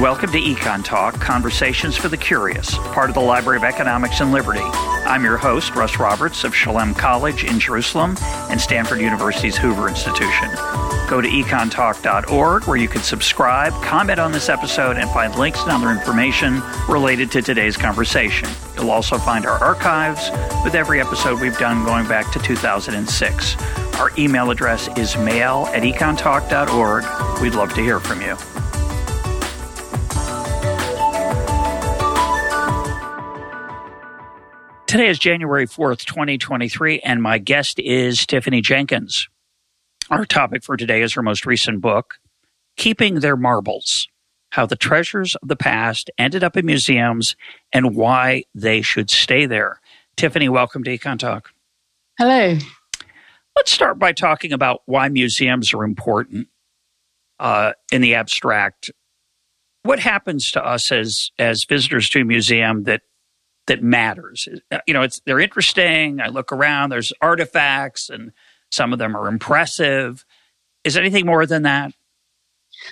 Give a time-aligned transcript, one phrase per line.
[0.00, 4.30] Welcome to Econ Talk, Conversations for the Curious, part of the Library of Economics and
[4.30, 4.60] Liberty.
[4.60, 8.14] I'm your host, Russ Roberts of Shalem College in Jerusalem
[8.50, 10.50] and Stanford University's Hoover Institution.
[11.08, 15.70] Go to econtalk.org where you can subscribe, comment on this episode, and find links and
[15.70, 18.50] other information related to today's conversation.
[18.74, 20.30] You'll also find our archives
[20.62, 23.56] with every episode we've done going back to 2006.
[23.94, 27.40] Our email address is mail at econtalk.org.
[27.40, 28.36] We'd love to hear from you.
[34.96, 39.28] Today is January 4th, 2023, and my guest is Tiffany Jenkins.
[40.08, 42.14] Our topic for today is her most recent book,
[42.78, 44.08] Keeping Their Marbles
[44.52, 47.36] How the Treasures of the Past Ended Up in Museums
[47.74, 49.82] and Why They Should Stay There.
[50.16, 51.50] Tiffany, welcome to Econ Talk.
[52.18, 52.56] Hello.
[53.54, 56.48] Let's start by talking about why museums are important
[57.38, 58.90] uh, in the abstract.
[59.82, 63.02] What happens to us as as visitors to a museum that
[63.66, 64.48] that matters.
[64.86, 66.20] You know, it's they're interesting.
[66.20, 66.90] I look around.
[66.90, 68.32] There's artifacts, and
[68.70, 70.24] some of them are impressive.
[70.84, 71.92] Is anything more than that?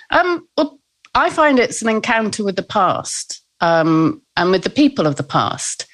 [0.09, 0.79] Um, well,
[1.13, 5.23] I find it's an encounter with the past um, and with the people of the
[5.23, 5.85] past.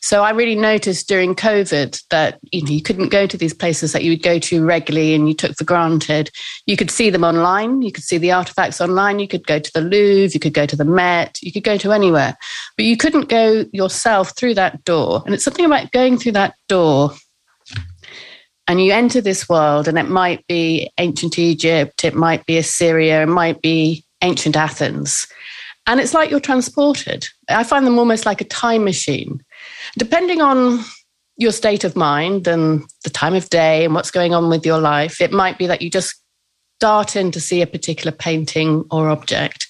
[0.00, 3.92] So I really noticed during COVID that you know you couldn't go to these places
[3.92, 6.30] that you would go to regularly and you took for granted.
[6.66, 7.82] You could see them online.
[7.82, 9.18] You could see the artifacts online.
[9.18, 10.32] You could go to the Louvre.
[10.32, 11.38] You could go to the Met.
[11.42, 12.36] You could go to anywhere,
[12.76, 15.22] but you couldn't go yourself through that door.
[15.26, 17.12] And it's something about going through that door.
[18.66, 23.24] And you enter this world, and it might be ancient Egypt, it might be Assyria,
[23.24, 25.26] it might be ancient Athens
[25.86, 27.28] and it's like you're transported.
[27.48, 29.42] I find them almost like a time machine.
[29.98, 30.84] Depending on
[31.36, 34.78] your state of mind and the time of day and what's going on with your
[34.78, 36.14] life, it might be that you just
[36.78, 39.66] start in to see a particular painting or object.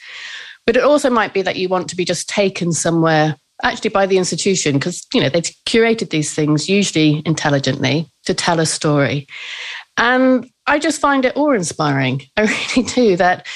[0.67, 4.07] But it also might be that you want to be just taken somewhere actually by
[4.07, 9.27] the institution because you know they've curated these things usually intelligently to tell a story
[9.97, 13.47] and i just find it awe-inspiring i really do that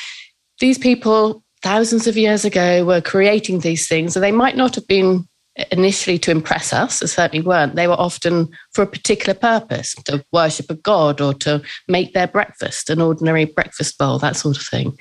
[0.60, 4.14] these people thousands of years ago were creating these things.
[4.14, 5.26] And they might not have been
[5.70, 7.74] initially to impress us, they certainly weren't.
[7.74, 12.26] They were often for a particular purpose to worship a god or to make their
[12.26, 14.98] breakfast, an ordinary breakfast bowl, that sort of thing.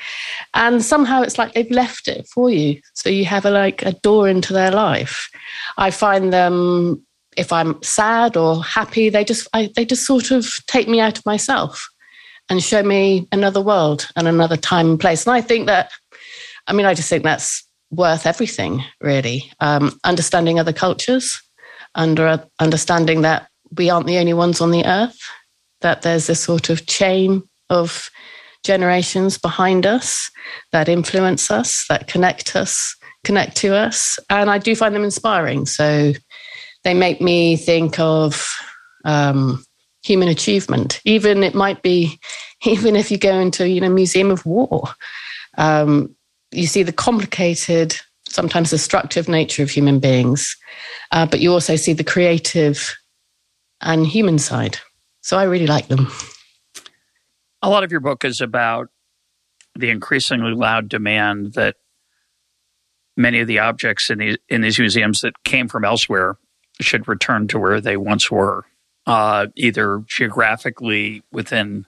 [0.53, 2.80] And somehow it's like they've left it for you.
[2.94, 5.28] So you have a, like a door into their life.
[5.78, 7.03] I find them,
[7.35, 11.18] if I'm sad or happy, they just, I, they just sort of take me out
[11.18, 11.90] of myself
[12.50, 15.25] and show me another world and another time and place.
[15.25, 15.91] And I think that
[16.68, 19.51] I mean, I just think that's worth everything, really.
[19.59, 21.41] Um, understanding other cultures,
[21.96, 23.47] under understanding that
[23.78, 25.18] we aren't the only ones on the earth,
[25.81, 28.09] that there's this sort of chain of
[28.63, 30.29] generations behind us
[30.72, 34.18] that influence us, that connect us, connect to us.
[34.30, 35.66] And I do find them inspiring.
[35.66, 36.13] So
[36.84, 38.50] they make me think of
[39.06, 39.63] um,
[40.03, 41.01] human achievement.
[41.06, 42.19] Even it might be,
[42.66, 44.90] even if you go into, you know, Museum of War,
[45.57, 46.16] um,
[46.53, 47.96] you see the complicated,
[48.28, 50.56] sometimes destructive nature of human beings,
[51.12, 52.96] uh, but you also see the creative
[53.81, 54.78] and human side.
[55.22, 56.12] So I really like them.
[57.62, 58.90] A lot of your book is about
[59.75, 61.75] the increasingly loud demand that
[63.16, 66.38] many of the objects in these in these museums that came from elsewhere
[66.81, 68.66] should return to where they once were,
[69.06, 71.86] uh, either geographically within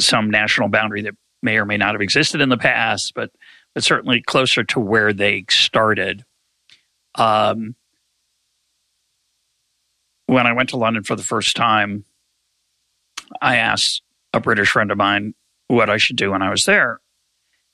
[0.00, 3.30] some national boundary that may or may not have existed in the past, but
[3.78, 6.24] but certainly closer to where they started.
[7.14, 7.76] Um,
[10.26, 12.04] when I went to London for the first time,
[13.40, 14.02] I asked
[14.32, 15.32] a British friend of mine
[15.68, 16.98] what I should do when I was there.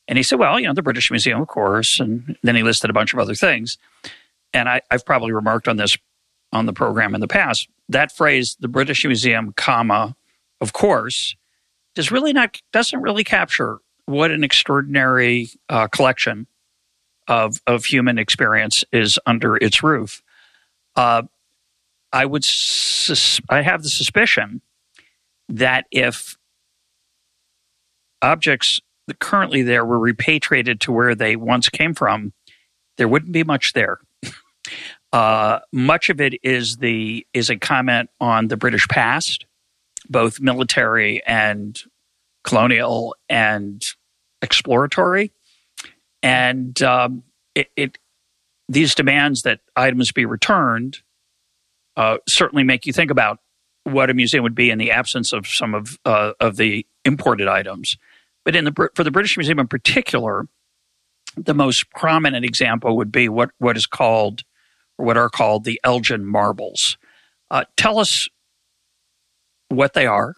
[0.07, 1.99] And he said, Well, you know, the British Museum, of course.
[1.99, 3.79] And then he listed a bunch of other things.
[4.53, 5.97] And I, have probably remarked on this
[6.53, 7.67] on the program in the past.
[7.89, 10.15] That phrase, the British Museum, comma,
[10.61, 11.35] of course,
[11.95, 16.47] does really not doesn't really capture what an extraordinary uh, collection
[17.27, 20.23] of of human experience is under its roof.
[20.97, 21.23] Uh,
[22.12, 24.61] I would sus- I have the suspicion
[25.49, 26.37] that if
[28.23, 28.81] objects
[29.19, 32.33] currently there were repatriated to where they once came from,
[32.97, 33.99] there wouldn't be much there.
[35.12, 39.47] Uh, much of it is the is a comment on the British past,
[40.09, 41.81] both military and
[42.44, 43.82] colonial and
[44.43, 45.32] exploratory.
[46.23, 47.23] And um,
[47.55, 47.99] it, it,
[48.69, 50.99] these demands that items be returned
[51.96, 53.38] uh, certainly make you think about
[53.85, 57.49] what a museum would be in the absence of some of uh, of the imported
[57.49, 57.96] items.
[58.44, 60.49] But in the for the British Museum in particular,
[61.37, 64.43] the most prominent example would be what, what is called,
[64.99, 66.97] or what are called the Elgin marbles.
[67.50, 68.29] Uh, tell us
[69.69, 70.35] what they are,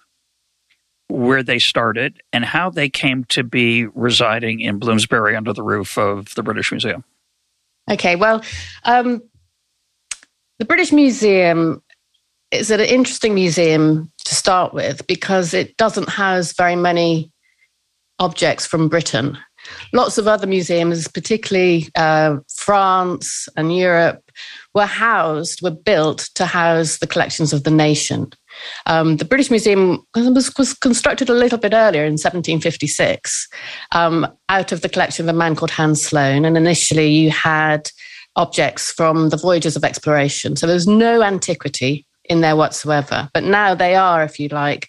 [1.09, 5.97] where they started, and how they came to be residing in Bloomsbury under the roof
[5.97, 7.05] of the British Museum.
[7.91, 8.43] Okay, well,
[8.85, 9.23] um,
[10.59, 11.83] the British Museum
[12.51, 17.31] is an interesting museum to start with because it doesn't house very many
[18.19, 19.37] objects from Britain.
[19.93, 24.23] Lots of other museums, particularly uh, France and Europe,
[24.75, 28.31] were housed, were built to house the collections of the nation.
[28.87, 33.49] Um, the British Museum was, was, constructed a little bit earlier in 1756
[33.93, 36.45] um, out of the collection of a man called Hans Sloane.
[36.45, 37.91] And initially, you had
[38.37, 40.57] objects from the voyages of exploration.
[40.57, 43.29] So there's no antiquity in there whatsoever.
[43.33, 44.89] But now they are, if you like,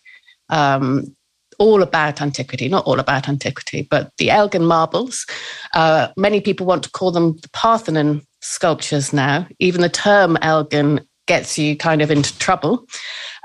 [0.49, 1.15] um,
[1.59, 5.25] all about antiquity, not all about antiquity, but the Elgin marbles.
[5.73, 9.47] Uh, many people want to call them the Parthenon sculptures now.
[9.59, 12.85] Even the term Elgin gets you kind of into trouble.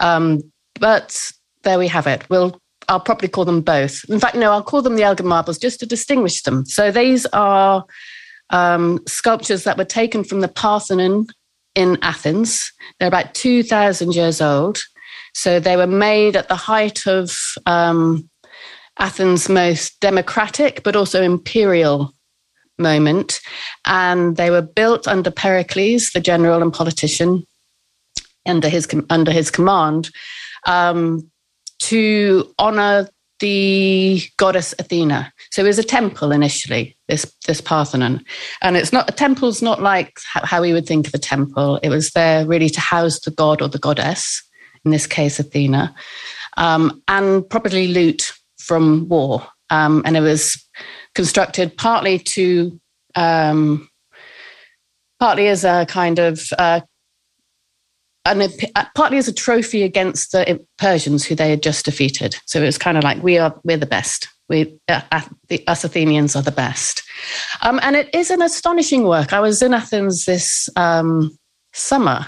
[0.00, 0.40] Um,
[0.80, 2.28] but there we have it.
[2.28, 4.04] We'll I'll probably call them both.
[4.08, 6.66] In fact, no, I'll call them the Elgin marbles just to distinguish them.
[6.66, 7.84] So these are
[8.50, 11.26] um, sculptures that were taken from the Parthenon
[11.74, 12.72] in Athens.
[12.98, 14.80] They're about 2,000 years old.
[15.34, 17.34] So they were made at the height of
[17.66, 18.28] um,
[18.98, 22.12] Athens' most democratic but also imperial
[22.78, 23.40] moment.
[23.86, 27.46] And they were built under Pericles, the general and politician,
[28.46, 30.10] under his, under his command,
[30.66, 31.30] um,
[31.80, 33.08] to honor
[33.40, 35.32] the goddess Athena.
[35.50, 38.24] So it was a temple initially, this, this Parthenon.
[38.62, 41.80] And it's not, a temple's not like how we would think of a temple.
[41.82, 44.42] It was there really to house the god or the goddess
[44.84, 45.94] in this case Athena,
[46.56, 49.46] um, and probably loot from war.
[49.70, 50.62] Um, and it was
[51.14, 52.80] constructed partly to
[53.14, 53.88] um,
[55.18, 56.80] partly as a kind of uh,
[58.24, 58.42] and
[58.74, 62.36] uh, partly as a trophy against the Persians who they had just defeated.
[62.46, 64.28] So it was kind of like we are we're the best.
[64.48, 65.00] We uh,
[65.48, 67.02] the, us Athenians are the best,
[67.62, 69.32] um, and it is an astonishing work.
[69.32, 71.36] I was in Athens this um,
[71.72, 72.26] summer,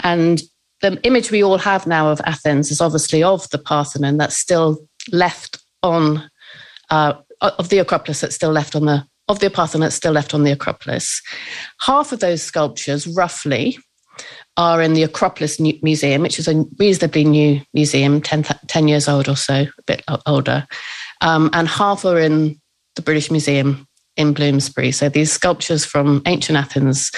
[0.00, 0.42] and
[0.82, 4.86] the image we all have now of Athens is obviously of the Parthenon that's still
[5.12, 6.28] left on,
[6.90, 10.34] uh, of the Acropolis that's still left on the, of the Parthenon that's still left
[10.34, 11.22] on the Acropolis.
[11.80, 13.78] Half of those sculptures, roughly,
[14.56, 19.28] are in the Acropolis Museum, which is a reasonably new museum, 10, 10 years old
[19.28, 20.66] or so, a bit older.
[21.20, 22.60] Um, and half are in
[22.96, 24.92] the British Museum in Bloomsbury.
[24.92, 27.10] So these sculptures from ancient Athens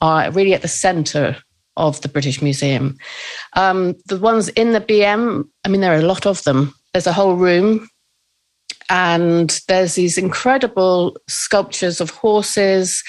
[0.00, 1.36] are really at the center
[1.76, 2.98] of the British Museum.
[3.54, 6.74] Um, the ones in the BM, I mean, there are a lot of them.
[6.92, 7.88] There's a whole room,
[8.90, 13.02] and there's these incredible sculptures of horses.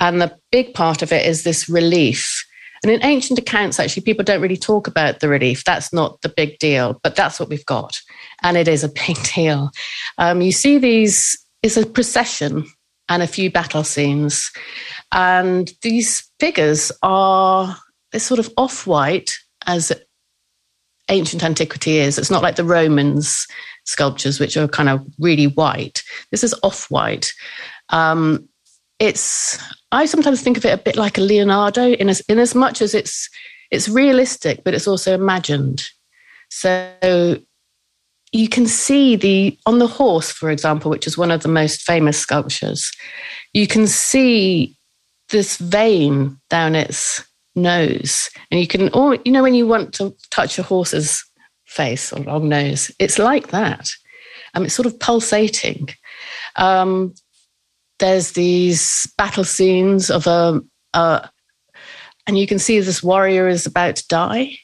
[0.00, 2.44] And the big part of it is this relief.
[2.82, 5.64] And in ancient accounts, actually, people don't really talk about the relief.
[5.64, 8.00] That's not the big deal, but that's what we've got.
[8.42, 9.70] And it is a big deal.
[10.18, 12.66] Um, you see these, it's a procession
[13.08, 14.50] and a few battle scenes.
[15.12, 17.76] And these figures are
[18.10, 19.32] they're sort of off white
[19.66, 19.92] as
[21.08, 22.18] ancient antiquity is.
[22.18, 23.46] It's not like the Romans
[23.84, 26.02] sculptures, which are kind of really white.
[26.30, 27.32] This is off white.
[27.88, 28.48] Um,
[28.98, 29.58] it's
[29.92, 32.82] I sometimes think of it a bit like a Leonardo in as in as much
[32.82, 33.28] as it's
[33.70, 35.84] it's realistic, but it's also imagined.
[36.50, 37.38] So
[38.32, 41.82] you can see the on the horse, for example, which is one of the most
[41.82, 42.90] famous sculptures.
[43.52, 44.76] You can see
[45.28, 48.30] this vein down its nose.
[48.50, 51.24] And you can, all, you know, when you want to touch a horse's
[51.66, 53.90] face or long nose, it's like that.
[54.54, 55.88] Um, it's sort of pulsating.
[56.56, 57.14] Um,
[58.02, 60.60] there's these battle scenes of a,
[60.92, 61.28] uh,
[62.26, 64.58] and you can see this warrior is about to die.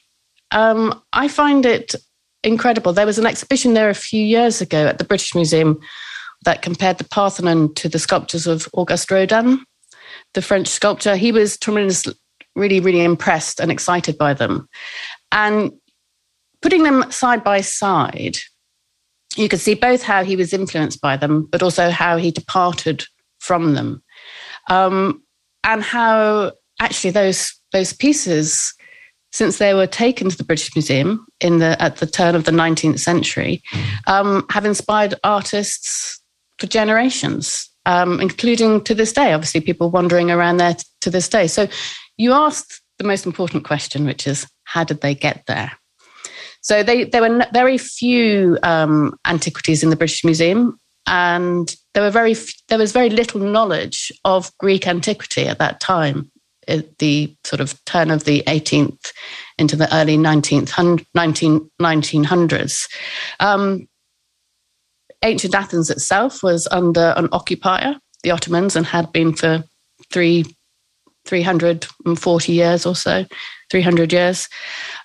[0.51, 1.95] Um, I find it
[2.43, 2.91] incredible.
[2.91, 5.79] There was an exhibition there a few years ago at the British Museum
[6.43, 9.63] that compared the Parthenon to the sculptures of Auguste Rodin,
[10.33, 11.15] the French sculptor.
[11.15, 12.15] He was tremendously,
[12.57, 14.67] really, really impressed and excited by them.
[15.31, 15.71] And
[16.61, 18.35] putting them side by side,
[19.37, 23.05] you could see both how he was influenced by them, but also how he departed
[23.39, 24.03] from them.
[24.69, 25.23] Um,
[25.63, 28.73] and how actually those those pieces,
[29.31, 32.51] since they were taken to the British Museum in the at the turn of the
[32.51, 33.61] 19th century,
[34.07, 36.21] um, have inspired artists
[36.57, 39.33] for generations, um, including to this day.
[39.33, 41.47] Obviously, people wandering around there to this day.
[41.47, 41.67] So
[42.17, 45.71] you asked the most important question, which is how did they get there?
[46.61, 50.79] So they, there were very few um, antiquities in the British Museum,
[51.09, 52.35] and there were very
[52.69, 56.31] there was very little knowledge of Greek antiquity at that time,
[56.99, 59.11] the sort of turn of the 18th
[59.57, 62.87] into the early 19th 19, 1900s.
[63.39, 63.87] Um,
[65.23, 69.63] ancient Athens itself was under an occupier, the Ottomans, and had been for
[70.11, 70.45] three
[71.25, 73.25] 340 years or so,
[73.69, 74.47] 300 years.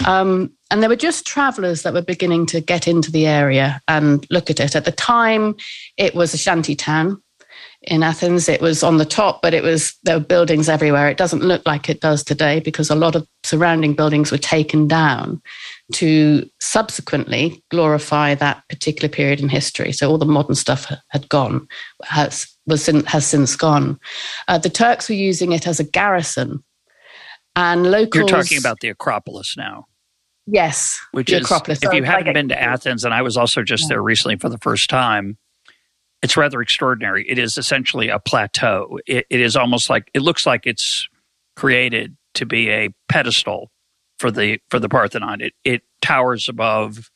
[0.07, 4.27] Um, and there were just travelers that were beginning to get into the area and
[4.29, 4.75] look at it.
[4.75, 5.55] At the time,
[5.97, 7.23] it was a shanty town
[7.83, 8.49] in Athens.
[8.49, 11.09] It was on the top, but it was there were buildings everywhere.
[11.09, 14.89] It doesn't look like it does today because a lot of surrounding buildings were taken
[14.89, 15.41] down
[15.93, 19.93] to subsequently glorify that particular period in history.
[19.93, 21.69] So all the modern stuff had gone,
[22.03, 24.01] has was has since gone.
[24.49, 26.65] Uh, the Turks were using it as a garrison,
[27.55, 28.29] and locals.
[28.29, 29.87] You're talking about the Acropolis now.
[30.47, 31.83] Yes, which is Acropolis.
[31.83, 33.89] if you haven't been to Athens, and I was also just yeah.
[33.91, 35.39] there recently for the first time,
[36.23, 37.25] it's rather extraordinary.
[37.29, 38.99] It is essentially a plateau.
[39.07, 41.09] It, it is almost like it looks like it's
[41.57, 43.71] created to be a pedestal
[44.19, 45.41] for the for the Parthenon.
[45.41, 47.11] It it towers above.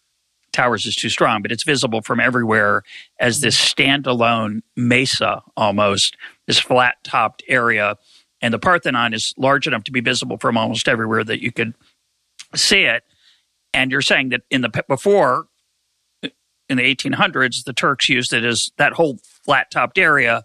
[0.52, 2.82] Towers is too strong, but it's visible from everywhere
[3.20, 6.16] as this standalone mesa almost,
[6.46, 7.96] this flat topped area.
[8.40, 11.74] And the Parthenon is large enough to be visible from almost everywhere that you could
[12.54, 13.04] see it.
[13.78, 15.46] And you're saying that in the before
[16.68, 20.42] in the 1800s, the Turks used it as that whole flat topped area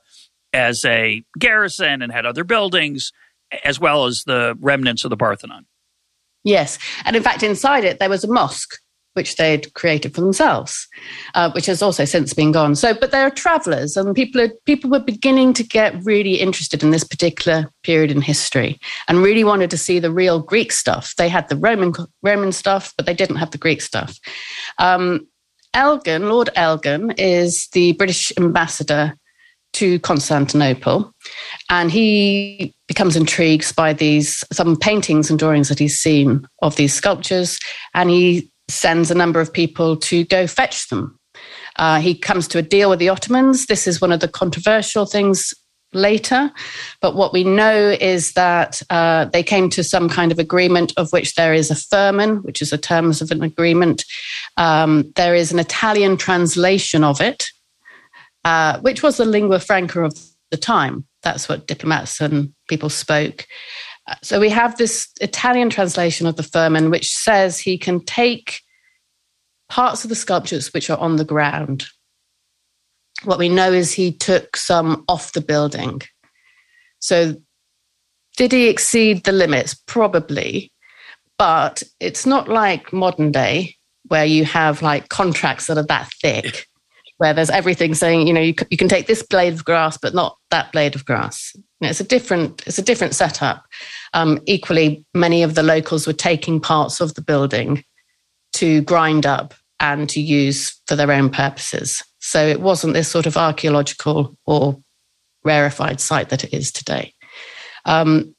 [0.53, 3.11] as a garrison and had other buildings,
[3.63, 5.65] as well as the remnants of the Parthenon.
[6.43, 6.77] Yes.
[7.05, 8.75] And in fact, inside it, there was a mosque.
[9.15, 10.88] Which they'd created for themselves,
[11.36, 12.75] uh, which has also since been gone.
[12.75, 16.82] So, but there are travellers, and people are, people were beginning to get really interested
[16.82, 21.13] in this particular period in history, and really wanted to see the real Greek stuff.
[21.15, 21.93] They had the Roman
[22.24, 24.17] Roman stuff, but they didn't have the Greek stuff.
[24.79, 25.27] Um,
[25.75, 29.13] Elgin, Lord Elgin, is the British ambassador
[29.74, 31.13] to Constantinople,
[31.70, 36.93] and he becomes intrigued by these some paintings and drawings that he's seen of these
[36.96, 37.60] sculptures,
[37.93, 41.17] and he sends a number of people to go fetch them.
[41.77, 43.65] Uh, he comes to a deal with the Ottomans.
[43.65, 45.53] This is one of the controversial things
[45.93, 46.51] later.
[47.01, 51.11] But what we know is that uh, they came to some kind of agreement of
[51.11, 54.05] which there is a firman, which is the terms of an agreement.
[54.57, 57.45] Um, there is an Italian translation of it,
[58.43, 60.17] uh, which was the lingua franca of
[60.51, 61.05] the time.
[61.21, 63.47] That's what diplomats and people spoke.
[64.07, 68.62] Uh, so we have this Italian translation of the firman, which says he can take
[69.73, 71.87] parts of the sculptures which are on the ground
[73.23, 76.01] what we know is he took some off the building.
[76.99, 77.35] So,
[78.37, 79.73] did he exceed the limits?
[79.73, 80.71] Probably.
[81.37, 83.75] But it's not like modern day
[84.07, 86.67] where you have like contracts that are that thick,
[87.17, 90.13] where there's everything saying, you know, you, you can take this blade of grass, but
[90.13, 91.51] not that blade of grass.
[91.55, 93.65] You know, it's a different, it's a different setup.
[94.13, 97.83] Um, equally, many of the locals were taking parts of the building
[98.53, 99.53] to grind up
[99.83, 102.01] and to use for their own purposes.
[102.19, 104.79] So it wasn't this sort of archaeological or
[105.43, 107.13] rarefied site that it is today.
[107.83, 108.33] Um,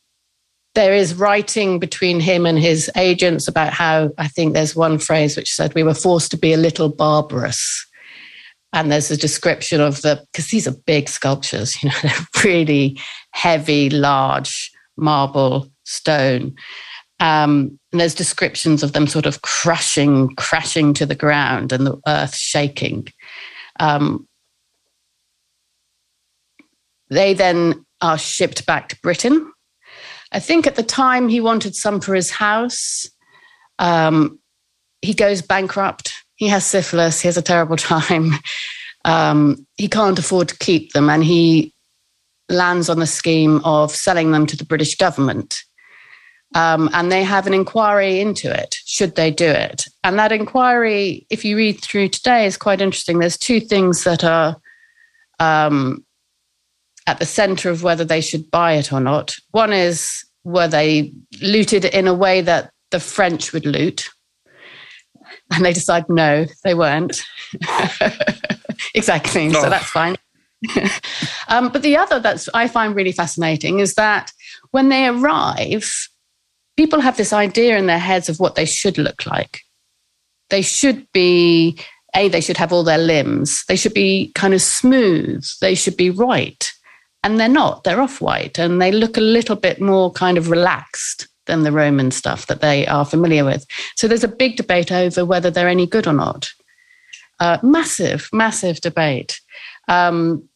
[0.75, 5.37] there is writing between him and his agents about how I think there's one phrase
[5.37, 7.87] which said we were forced to be a little barbarous.
[8.73, 12.99] And there's a description of the, because these are big sculptures, you know, they're really
[13.33, 16.55] heavy, large marble, stone.
[17.21, 22.01] Um, and there's descriptions of them sort of crushing, crashing to the ground and the
[22.07, 23.07] earth shaking.
[23.79, 24.27] Um,
[27.09, 29.53] they then are shipped back to Britain.
[30.33, 33.09] I think at the time he wanted some for his house.
[33.79, 34.41] Um,
[35.01, 36.13] he goes bankrupt.
[36.37, 37.21] He has syphilis.
[37.21, 38.33] He has a terrible time.
[39.05, 41.73] Um, he can't afford to keep them, and he
[42.49, 45.63] lands on the scheme of selling them to the British government.
[46.55, 48.77] Um, and they have an inquiry into it.
[48.85, 49.87] Should they do it?
[50.05, 53.19] And that inquiry, if you read through today, is quite interesting.
[53.19, 54.57] There's two things that are
[55.41, 56.05] um,
[57.07, 59.35] at the center of whether they should buy it or not.
[59.51, 64.09] One is were they looted in a way that the French would loot?
[65.51, 67.21] And they decide no, they weren't.
[68.95, 69.49] exactly.
[69.49, 69.63] Oh.
[69.63, 70.17] So that's fine.
[71.49, 74.33] um, but the other that's I find really fascinating is that
[74.71, 76.09] when they arrive,
[76.77, 79.61] people have this idea in their heads of what they should look like.
[80.51, 81.79] They should be,
[82.15, 83.65] A, they should have all their limbs.
[83.67, 85.45] They should be kind of smooth.
[85.61, 86.71] They should be right.
[87.23, 87.85] And they're not.
[87.85, 91.73] They're off white and they look a little bit more kind of relaxed than the
[91.73, 93.67] Roman stuff that they are familiar with.
[93.97, 96.51] So there's a big debate over whether they're any good or not.
[97.41, 99.41] Uh, massive, massive debate.
[99.89, 100.49] Um,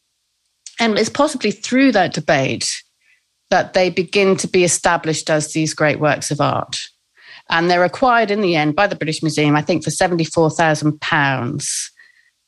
[0.79, 2.83] And it's possibly through that debate
[3.49, 6.77] that they begin to be established as these great works of art.
[7.49, 11.89] And they're acquired in the end by the British Museum, I think, for £74,000.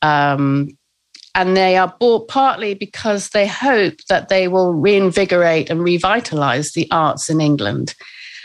[0.03, 0.69] Um,
[1.33, 6.89] and they are bought partly because they hope that they will reinvigorate and revitalize the
[6.91, 7.95] arts in England.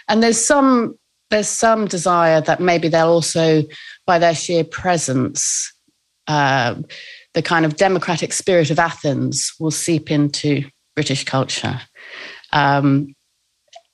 [0.09, 0.97] And there's some
[1.31, 3.65] there's some desire that maybe they'll also,
[4.07, 5.73] by their sheer presence,
[6.29, 6.77] uh,
[7.35, 10.63] the kind of democratic spirit of Athens will seep into
[10.95, 11.81] British culture.
[12.53, 13.15] Um,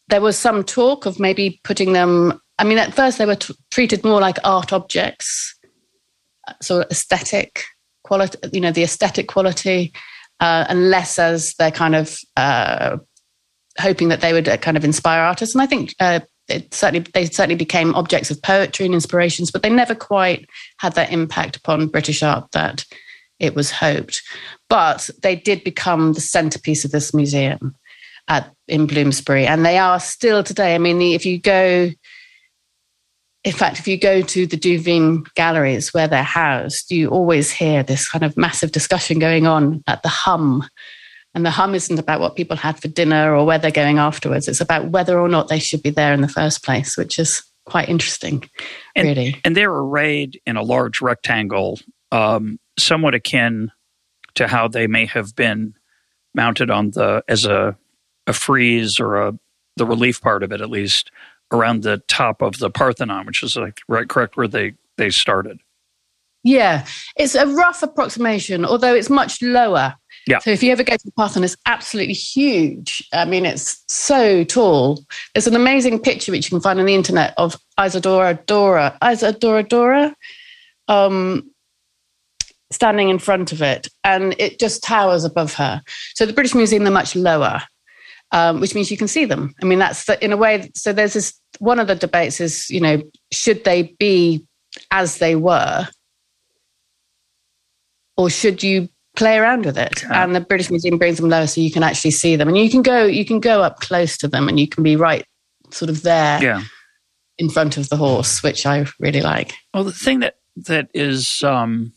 [0.08, 2.40] there was some talk of maybe putting them.
[2.58, 5.58] I mean, at first they were t- treated more like art objects,
[6.60, 7.64] so aesthetic
[8.04, 9.92] quality, you know, the aesthetic quality,
[10.40, 12.98] uh, and less as they're kind of uh,
[13.78, 15.54] hoping that they would uh, kind of inspire artists.
[15.54, 19.62] And I think uh, it certainly they certainly became objects of poetry and inspirations, but
[19.62, 20.46] they never quite
[20.78, 22.84] had that impact upon British art that
[23.38, 24.22] it was hoped.
[24.68, 27.74] But they did become the centerpiece of this museum
[28.28, 30.74] at in Bloomsbury, and they are still today.
[30.74, 31.90] I mean, if you go,
[33.44, 37.82] in fact, if you go to the Duveen galleries where they're housed, you always hear
[37.82, 40.64] this kind of massive discussion going on at the hum
[41.34, 44.48] and the hum isn't about what people had for dinner or where they're going afterwards.
[44.48, 47.42] It's about whether or not they should be there in the first place, which is
[47.64, 48.48] quite interesting,
[48.94, 49.40] and, really.
[49.44, 53.70] And they're arrayed in a large rectangle, um, somewhat akin
[54.34, 55.74] to how they may have been
[56.34, 57.76] mounted on the as a
[58.26, 59.38] a frieze or a
[59.76, 61.10] the relief part of it at least
[61.50, 65.60] around the top of the Parthenon, which is like right correct where they they started.
[66.44, 66.86] Yeah,
[67.16, 69.94] it's a rough approximation, although it's much lower
[70.26, 70.38] yeah.
[70.38, 73.06] So if you ever go to the Parthenon, it's absolutely huge.
[73.12, 75.04] I mean, it's so tall.
[75.34, 79.64] There's an amazing picture which you can find on the internet of Isadora Dora, Isadora
[79.64, 80.14] Dora,
[80.88, 81.50] um,
[82.70, 85.82] standing in front of it, and it just towers above her.
[86.14, 87.62] So the British Museum, they're much lower,
[88.32, 89.54] um, which means you can see them.
[89.62, 90.70] I mean, that's the, in a way.
[90.74, 91.38] So there's this.
[91.58, 94.46] One of the debates is, you know, should they be
[94.90, 95.86] as they were,
[98.16, 100.02] or should you play around with it.
[100.02, 100.24] Yeah.
[100.24, 102.48] And the British Museum brings them lower so you can actually see them.
[102.48, 104.96] And you can go you can go up close to them and you can be
[104.96, 105.24] right
[105.70, 106.62] sort of there yeah.
[107.38, 109.52] in front of the horse, which I really like.
[109.74, 111.92] Well the thing that that is um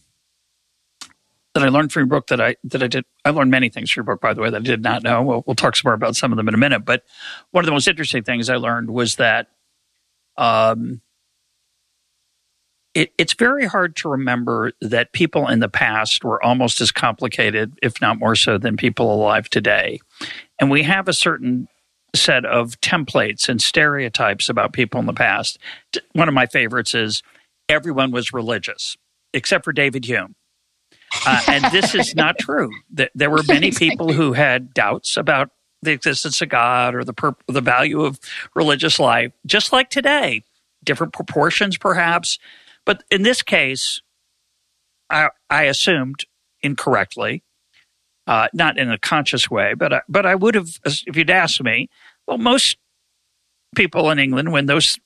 [1.56, 3.90] that I learned from your book that I that I did I learned many things
[3.90, 5.24] from your book by the way that I did not know.
[5.24, 6.86] We'll we'll talk some more about some of them in a minute.
[6.86, 7.04] But
[7.52, 9.48] one of the most interesting things I learned was that
[10.38, 11.02] um
[12.94, 17.78] it, it's very hard to remember that people in the past were almost as complicated,
[17.82, 20.00] if not more so, than people alive today.
[20.60, 21.68] And we have a certain
[22.16, 25.58] set of templates and stereotypes about people in the past.
[26.14, 27.22] One of my favorites is
[27.68, 28.96] everyone was religious,
[29.34, 30.36] except for David Hume.
[31.26, 32.70] Uh, and this is not true.
[32.90, 35.50] There were many people who had doubts about
[35.82, 38.20] the existence of God or the pur- the value of
[38.56, 40.44] religious life, just like today.
[40.84, 42.38] Different proportions, perhaps,
[42.86, 44.02] but in this case,
[45.10, 46.26] I, I assumed
[46.62, 47.44] incorrectly,
[48.28, 51.64] uh, not in a conscious way, but I, but I would have, if you'd asked
[51.64, 51.90] me,
[52.28, 52.78] well, most
[53.76, 55.00] people in England, when those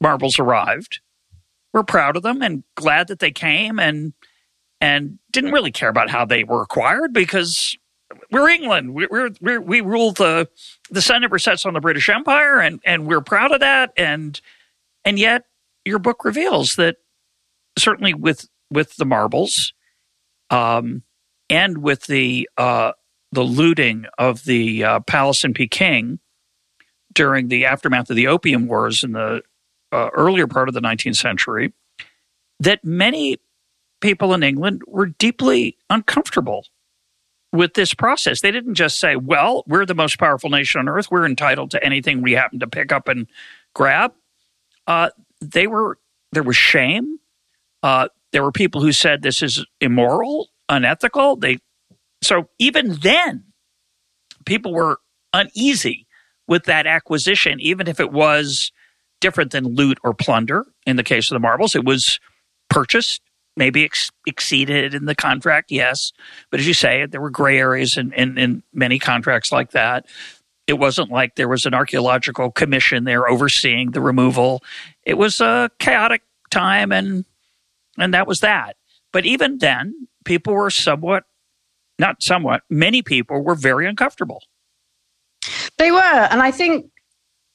[0.00, 1.00] marbles arrived,
[1.72, 4.12] were proud of them and glad that they came and
[4.84, 7.74] and didn't really care about how they were acquired because
[8.30, 8.94] we're England.
[8.94, 10.46] We're, we're, we rule the
[10.90, 13.92] the sun never sets on the British Empire, and and we're proud of that.
[13.96, 14.38] And
[15.02, 15.46] and yet
[15.86, 16.96] your book reveals that
[17.78, 19.72] certainly with with the marbles,
[20.50, 21.02] um,
[21.48, 22.92] and with the uh,
[23.32, 26.18] the looting of the uh, palace in Peking
[27.14, 29.40] during the aftermath of the Opium Wars in the
[29.92, 31.72] uh, earlier part of the 19th century,
[32.60, 33.38] that many
[34.04, 36.66] people in England were deeply uncomfortable
[37.52, 38.42] with this process.
[38.42, 41.10] They didn't just say, well, we're the most powerful nation on earth.
[41.10, 43.26] We're entitled to anything we happen to pick up and
[43.74, 44.12] grab.
[44.86, 45.08] Uh,
[45.40, 45.98] they were
[46.32, 47.18] there was shame.
[47.82, 51.36] Uh, there were people who said this is immoral, unethical.
[51.36, 51.60] They
[52.22, 53.44] so even then,
[54.44, 54.98] people were
[55.32, 56.06] uneasy
[56.46, 58.70] with that acquisition, even if it was
[59.22, 60.66] different than loot or plunder.
[60.84, 62.20] In the case of the marbles, it was
[62.68, 63.22] purchased,
[63.56, 66.12] maybe ex- exceeded in the contract, yes.
[66.50, 70.06] But as you say, there were gray areas in, in, in many contracts like that.
[70.66, 74.62] It wasn't like there was an archaeological commission there overseeing the removal.
[75.04, 77.26] It was a chaotic time, and
[77.98, 78.76] and that was that.
[79.12, 81.24] But even then, people were somewhat,
[81.98, 84.42] not somewhat, many people were very uncomfortable.
[85.76, 86.90] They were, and I think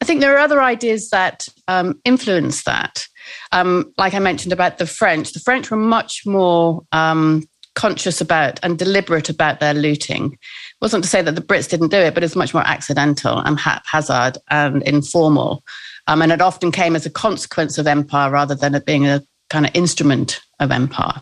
[0.02, 3.08] I think there are other ideas that um, influence that.
[3.52, 7.44] Um, like I mentioned about the French, the French were much more um,
[7.76, 10.34] conscious about and deliberate about their looting.
[10.34, 13.40] It wasn't to say that the Brits didn't do it, but it's much more accidental
[13.40, 15.64] and haphazard and informal.
[16.08, 19.22] Um, and it often came as a consequence of empire rather than it being a
[19.50, 21.22] kind of instrument of empire.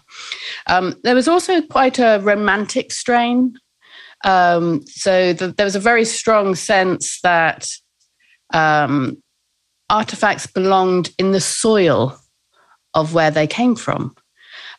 [0.68, 3.58] Um, there was also quite a romantic strain.
[4.26, 7.68] Um, so the, there was a very strong sense that
[8.54, 9.22] um,
[9.90, 12.18] artifacts belonged in the soil
[12.94, 14.16] of where they came from.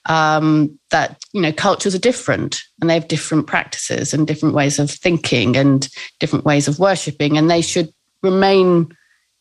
[0.06, 4.78] Um, that you know cultures are different and they have different practices and different ways
[4.78, 7.92] of thinking and different ways of worshipping, and they should
[8.22, 8.88] remain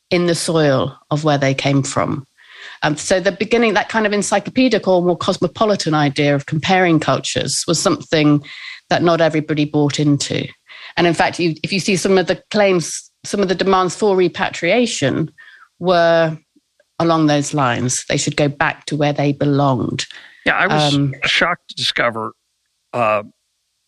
[0.09, 2.25] in the soil of where they came from.
[2.83, 7.63] Um, so the beginning, that kind of encyclopedic or more cosmopolitan idea of comparing cultures
[7.67, 8.43] was something
[8.89, 10.47] that not everybody bought into.
[10.95, 13.95] And in fact, you, if you see some of the claims, some of the demands
[13.95, 15.31] for repatriation
[15.79, 16.37] were
[16.99, 18.05] along those lines.
[18.05, 20.05] They should go back to where they belonged.
[20.45, 22.33] Yeah, I was um, shocked to discover
[22.93, 23.23] uh,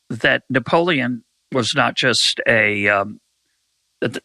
[0.10, 3.19] that Napoleon was not just a um,
[4.02, 4.21] that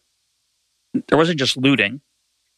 [1.07, 2.01] there wasn't just looting;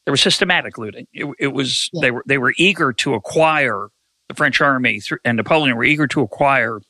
[0.06, 1.08] there was systematic looting.
[1.14, 2.02] It, it was yeah.
[2.02, 3.90] they were they were eager to acquire
[4.30, 6.82] the French army through, and Napoleon were eager to acquire.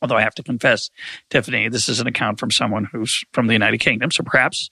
[0.00, 0.90] Although I have to confess,
[1.28, 4.70] Tiffany, this is an account from someone who's from the United Kingdom, so perhaps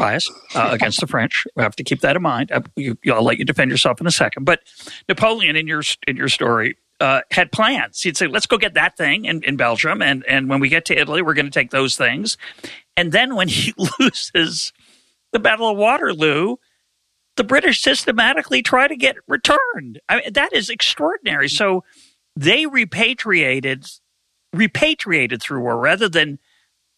[0.00, 1.46] bias uh, against the French.
[1.54, 2.50] We have to keep that in mind.
[2.50, 4.44] Uh, you, I'll let you defend yourself in a second.
[4.44, 4.60] But
[5.08, 8.02] Napoleon, in your in your story, uh, had plans.
[8.02, 10.84] He'd say, "Let's go get that thing in, in Belgium, and and when we get
[10.86, 12.36] to Italy, we're going to take those things."
[12.96, 14.72] And then when he loses
[15.32, 16.56] the Battle of Waterloo,
[17.36, 20.00] the British systematically try to get returned.
[20.08, 21.48] I mean, that is extraordinary.
[21.48, 21.84] So
[22.36, 23.86] they repatriated
[24.52, 26.38] repatriated through war rather than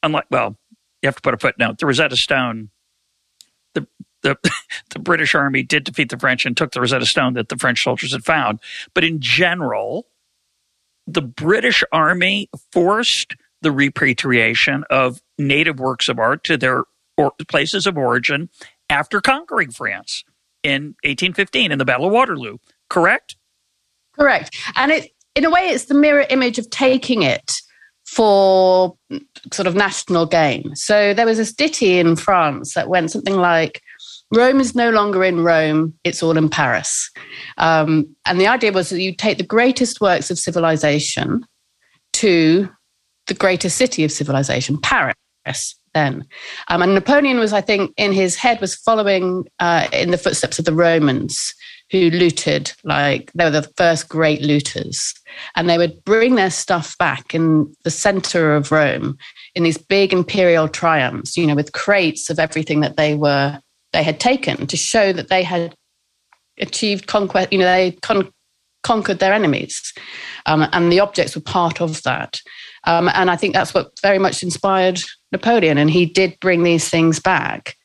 [0.03, 0.57] unlike well
[1.03, 2.71] you have to put a footnote the rosetta stone
[4.23, 4.37] the
[4.91, 7.83] the, British Army did defeat the French and took the Rosetta Stone that the French
[7.83, 8.61] soldiers had found.
[8.95, 10.07] But in general,
[11.07, 16.85] the British Army forced the repatriation of native works of art to their
[17.17, 18.49] or places of origin
[18.89, 20.25] after conquering France
[20.63, 22.59] in 1815 in the Battle of Waterloo.
[22.89, 23.37] Correct?
[24.19, 24.57] Correct.
[24.77, 27.61] And it, in a way, it's the mirror image of taking it
[28.05, 28.97] for
[29.53, 30.75] sort of national gain.
[30.77, 33.83] So there was this ditty in France that went something like,
[34.35, 37.11] Rome is no longer in Rome, it's all in Paris.
[37.59, 41.45] Um, and the idea was that you take the greatest works of civilization
[42.15, 42.69] to
[43.27, 45.15] the greatest city of civilization, Paris,
[45.95, 46.25] then.
[46.69, 50.59] Um, and Napoleon was, I think, in his head, was following uh, in the footsteps
[50.59, 51.55] of the Romans
[51.91, 55.15] who looted, like they were the first great looters.
[55.57, 59.19] And they would bring their stuff back in the center of Rome
[59.55, 63.61] in these big imperial triumphs, you know, with crates of everything that they were
[63.93, 65.75] they had taken to show that they had
[66.59, 68.33] achieved conquest, you know, they con-
[68.83, 69.93] conquered their enemies.
[70.47, 72.41] Um, and the objects were part of that.
[72.85, 75.01] Um, and I think that's what very much inspired
[75.31, 75.79] Napoleon.
[75.79, 77.77] And he did bring these things back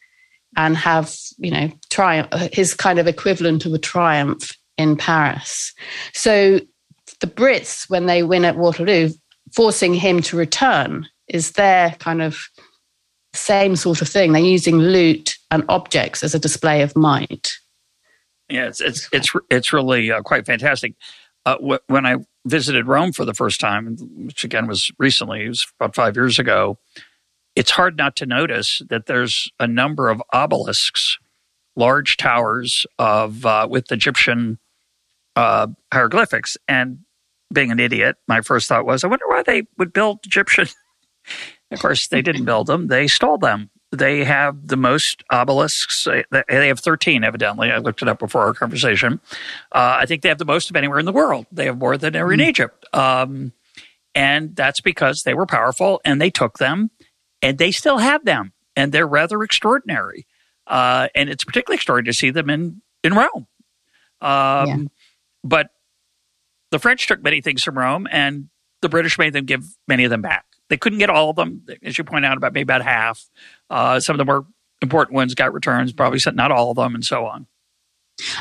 [0.56, 5.74] and have you know triumph his kind of equivalent of a triumph in Paris.
[6.14, 6.60] So
[7.20, 9.10] the Brits, when they win at Waterloo,
[9.56, 12.38] forcing him to return is their kind of
[13.34, 14.32] same sort of thing.
[14.32, 17.58] They're using loot and objects as a display of might.
[18.50, 20.94] Yeah, it's it's it's it's really uh, quite fantastic.
[21.46, 25.66] Uh, when I visited Rome for the first time, which again was recently, it was
[25.80, 26.78] about five years ago,
[27.56, 31.18] it's hard not to notice that there's a number of obelisks,
[31.76, 34.60] large towers of uh, with Egyptian
[35.36, 36.58] uh, hieroglyphics.
[36.68, 37.00] And
[37.54, 40.68] being an idiot, my first thought was, I wonder why they would build Egyptian.
[41.72, 43.70] of course, they didn't build them; they stole them.
[43.92, 46.08] They have the most obelisks.
[46.32, 47.72] They have 13, evidently.
[47.72, 49.22] I looked it up before our conversation.
[49.72, 51.46] Uh, I think they have the most of anywhere in the world.
[51.52, 52.50] They have more than are in mm-hmm.
[52.50, 52.86] Egypt.
[52.94, 53.54] Um,
[54.14, 56.90] and that's because they were powerful and they took them
[57.42, 60.26] and they still have them, and they're rather extraordinary.
[60.66, 63.48] Uh, and it's particularly extraordinary to see them in in Rome.
[64.22, 64.78] Um, yeah.
[65.44, 65.70] But
[66.72, 68.50] the French took many things from Rome, and
[68.82, 70.47] the British made them give many of them back.
[70.70, 73.24] They couldn't get all of them, as you point out, about maybe about half.
[73.70, 74.46] Uh, some of the more
[74.82, 77.48] important ones got returns, probably not all of them, and so on.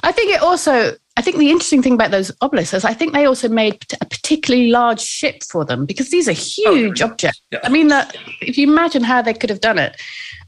[0.02, 3.12] I think it also I think the interesting thing about those obelisks is I think
[3.12, 7.06] they also made a particularly large ship for them because these are oh, huge oh,
[7.06, 7.40] objects.
[7.50, 7.60] Yeah.
[7.64, 10.00] I mean, that if you imagine how they could have done it,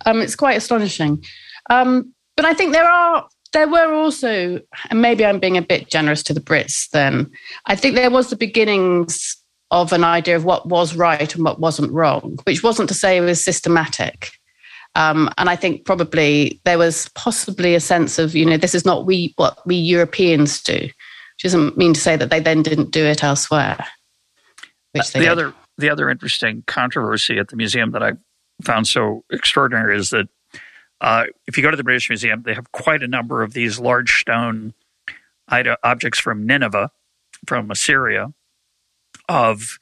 [0.04, 1.24] um, it's quite astonishing.
[1.70, 4.60] Um, but I think there are there were also,
[4.90, 6.90] and maybe I'm being a bit generous to the Brits.
[6.90, 7.30] Then
[7.64, 9.36] I think there was the beginnings
[9.70, 13.16] of an idea of what was right and what wasn't wrong, which wasn't to say
[13.16, 14.30] it was systematic.
[14.94, 18.84] Um, and I think probably there was possibly a sense of, you know, this is
[18.84, 22.90] not we what we Europeans do, which doesn't mean to say that they then didn't
[22.90, 23.84] do it elsewhere.
[24.92, 25.32] which they the did.
[25.32, 28.12] other the other interesting controversy at the museum that I
[28.62, 30.28] found so extraordinary is that
[31.00, 33.78] uh, if you go to the British Museum, they have quite a number of these
[33.78, 34.74] large stone
[35.84, 36.90] objects from Nineveh,
[37.46, 38.32] from Assyria,
[39.28, 39.78] of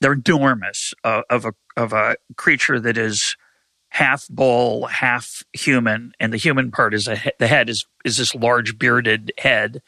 [0.00, 3.36] they're enormous uh, of a of a creature that is
[3.90, 8.16] half bull, half human, and the human part is a he- the head is is
[8.16, 9.82] this large bearded head,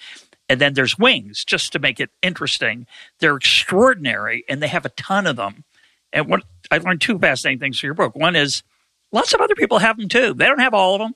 [0.48, 2.86] and then there's wings just to make it interesting.
[3.18, 5.64] They're extraordinary, and they have a ton of them.
[6.12, 8.14] And what I learned two fascinating things from your book.
[8.14, 8.62] One is
[9.10, 10.34] lots of other people have them too.
[10.34, 11.14] They don't have all of them.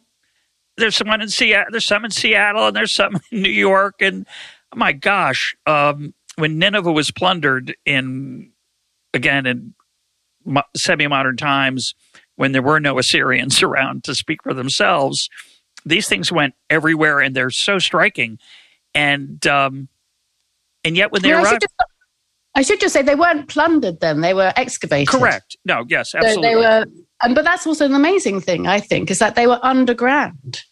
[0.77, 1.71] There's someone in Seattle.
[1.71, 3.97] There's some in Seattle, and there's some in New York.
[4.01, 4.27] And
[4.75, 8.51] my gosh, um, when Nineveh was plundered in
[9.13, 9.75] again in
[10.77, 11.95] semi-modern times,
[12.37, 15.29] when there were no Assyrians around to speak for themselves,
[15.85, 18.39] these things went everywhere, and they're so striking.
[18.95, 19.89] And um,
[20.85, 21.75] and yet when they No, should arrived, just,
[22.55, 25.09] I should just say they weren't plundered then; they were excavated.
[25.09, 25.57] correct?
[25.65, 26.49] No, yes, So absolutely.
[26.49, 26.87] they were,
[27.23, 30.63] and but that's also an amazing thing I think is that they were underground.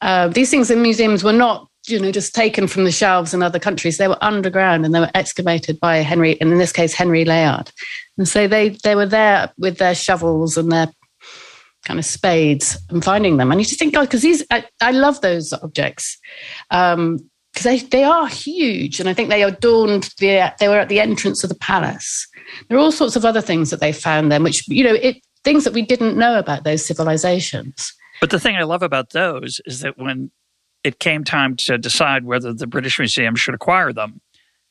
[0.00, 3.42] Uh, these things in museums were not, you know, just taken from the shelves in
[3.42, 3.98] other countries.
[3.98, 7.70] They were underground and they were excavated by Henry, and in this case Henry Layard.
[8.18, 10.88] And so they they were there with their shovels and their
[11.84, 13.50] kind of spades and finding them.
[13.50, 16.18] And you just think, God, because these I, I love those objects.
[16.70, 17.18] Um,
[17.52, 20.52] because they, they are huge, and I think they adorned the.
[20.60, 22.28] They were at the entrance of the palace.
[22.68, 25.22] There are all sorts of other things that they found then, which you know, it
[25.42, 27.94] things that we didn't know about those civilizations.
[28.20, 30.30] But the thing I love about those is that when
[30.86, 34.20] it came time to decide whether the British Museum should acquire them,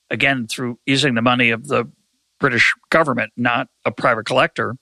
[0.09, 1.91] again, through using the money of the
[2.39, 4.77] British government, not a private collector,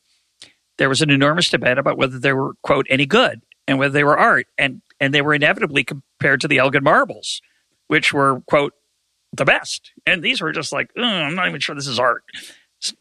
[0.77, 4.03] there was an enormous debate about whether they were, quote, any good and whether they
[4.03, 4.45] were art.
[4.59, 7.41] And, and they were inevitably compared to the Elgin marbles,
[7.87, 8.73] which were, quote,
[9.35, 9.91] the best.
[10.05, 12.23] And these were just like, I'm not even sure this is art.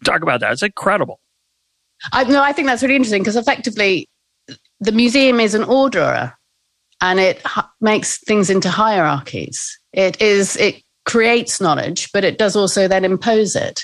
[0.04, 0.52] Talk about that.
[0.52, 1.20] It's incredible.
[2.12, 4.08] I no, I think that's really interesting because effectively,
[4.80, 6.32] the museum is an orderer,
[7.02, 7.42] and it
[7.80, 9.78] makes things into hierarchies.
[9.92, 13.82] It is it creates knowledge, but it does also then impose it.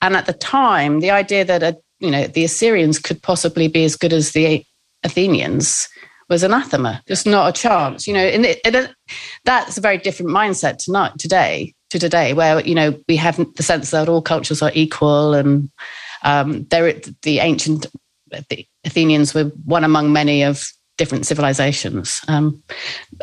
[0.00, 3.84] And at the time, the idea that a, you know the Assyrians could possibly be
[3.84, 4.64] as good as the
[5.04, 5.88] Athenians
[6.28, 7.02] was anathema.
[7.06, 8.06] Just not a chance.
[8.06, 8.90] You know, and it, it,
[9.44, 13.62] that's a very different mindset tonight today to today, where you know we have the
[13.62, 15.70] sense that all cultures are equal and
[16.22, 17.86] um, there, the ancient
[18.50, 22.20] the Athenians were one among many of different civilizations.
[22.28, 22.62] Um,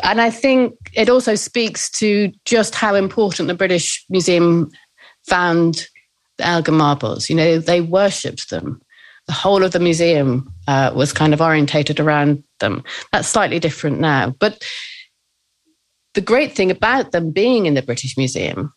[0.02, 4.70] and I think it also speaks to just how important the British Museum
[5.28, 5.86] found
[6.38, 7.30] the Elgin marbles.
[7.30, 8.80] You know, they worshipped them.
[9.28, 12.82] The whole of the museum uh, was kind of orientated around them.
[13.12, 14.30] That's slightly different now.
[14.30, 14.64] But
[16.14, 18.72] the great thing about them being in the British Museum,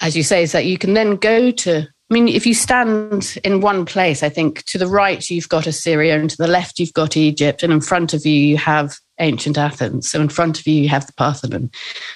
[0.00, 3.38] as you say, is that you can then go to I mean, if you stand
[3.44, 6.78] in one place, I think to the right you've got Assyria, and to the left
[6.78, 10.10] you've got Egypt, and in front of you you have ancient Athens.
[10.10, 11.70] So in front of you you have the Parthenon.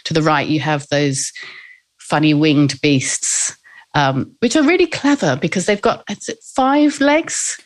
[0.05, 1.31] To the right you have those
[1.98, 3.57] funny winged beasts,
[3.94, 6.09] um, which are really clever because they've got
[6.55, 7.61] five legs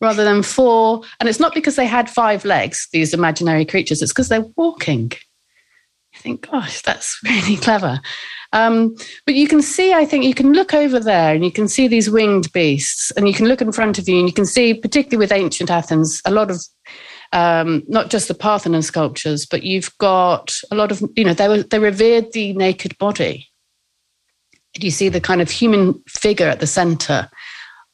[0.00, 2.88] rather than four, and it's not because they had five legs.
[2.90, 5.12] These imaginary creatures; it's because they're walking.
[6.14, 8.00] I think, gosh, that's really clever.
[8.56, 11.68] Um, but you can see, I think you can look over there and you can
[11.68, 14.46] see these winged beasts, and you can look in front of you and you can
[14.46, 16.64] see, particularly with ancient Athens, a lot of
[17.32, 21.48] um, not just the Parthenon sculptures, but you've got a lot of, you know, they,
[21.48, 23.46] were, they revered the naked body.
[24.74, 27.28] And you see the kind of human figure at the center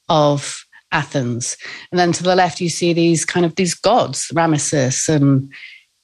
[0.09, 1.57] of Athens.
[1.91, 5.53] And then to the left, you see these kind of these gods, Ramesses and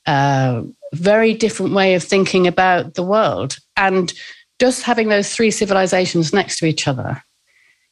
[0.07, 0.63] uh,
[0.95, 3.59] very different way of thinking about the world.
[3.77, 4.13] And
[4.61, 7.23] just having those three civilizations next to each other,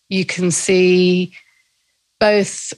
[0.09, 1.33] you can see
[2.19, 2.73] both,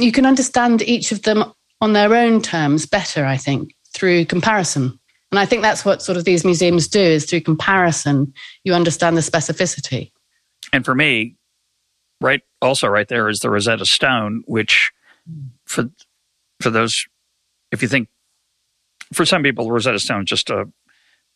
[0.00, 1.44] you can understand each of them
[1.80, 4.98] on their own terms better, I think, through comparison.
[5.30, 8.32] And I think that's what sort of these museums do is through comparison,
[8.64, 10.12] you understand the specificity.
[10.72, 11.36] And for me,
[12.20, 14.92] right, also right there is the Rosetta Stone, which
[15.64, 15.90] for
[16.60, 17.06] for those,
[17.72, 18.08] if you think,
[19.12, 20.66] for some people, the Rosetta Stone just a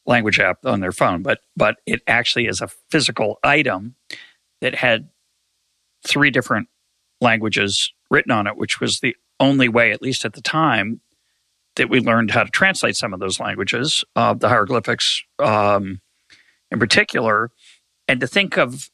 [0.07, 3.95] language app on their phone, but but it actually is a physical item
[4.61, 5.09] that had
[6.07, 6.69] three different
[7.21, 11.01] languages written on it, which was the only way, at least at the time,
[11.77, 16.01] that we learned how to translate some of those languages, uh, the hieroglyphics um,
[16.71, 17.51] in particular,
[18.09, 18.91] and to think of,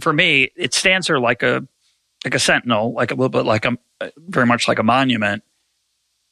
[0.00, 1.66] for me, it stands there like a
[2.24, 3.76] like a sentinel, like a little bit like a
[4.16, 5.42] very much like a monument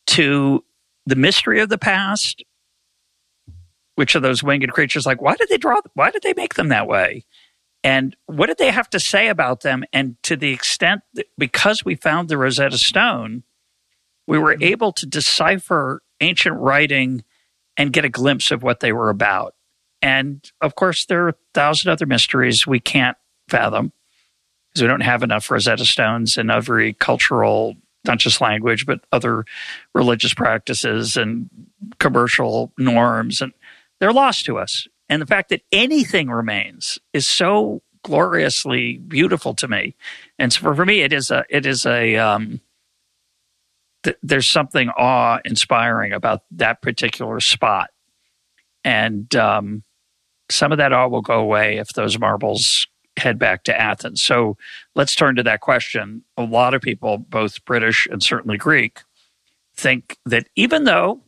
[0.07, 0.65] to
[1.07, 2.43] the mystery of the past.
[4.03, 5.07] Which of those winged creatures?
[5.07, 5.77] Like, why did they draw?
[5.95, 7.25] Why did they make them that way?
[7.85, 9.85] And what did they have to say about them?
[9.93, 13.45] And to the extent that because we found the Rosetta Stone,
[14.27, 14.65] we were mm-hmm.
[14.65, 17.23] able to decipher ancient writing
[17.77, 19.55] and get a glimpse of what they were about.
[20.03, 23.17] And of course, there are a thousand other mysteries we can't
[23.49, 23.93] fathom
[24.73, 29.45] because we don't have enough Rosetta Stones in every cultural, not just language, but other
[29.95, 31.49] religious practices and
[32.01, 33.41] commercial norms.
[33.41, 33.53] And
[34.03, 34.89] they're lost to us.
[35.09, 39.95] And the fact that anything remains is so gloriously beautiful to me.
[40.41, 42.61] And so for, for me, it is a, it is a, um,
[44.03, 47.91] th- there's something awe inspiring about that particular spot.
[48.83, 49.85] And, um,
[50.51, 54.21] some of that awe will go away if those marbles head back to Athens.
[54.21, 54.57] So
[54.97, 56.25] let's turn to that question.
[56.37, 59.03] A lot of people, both British and certainly Greek,
[59.77, 61.21] think that even though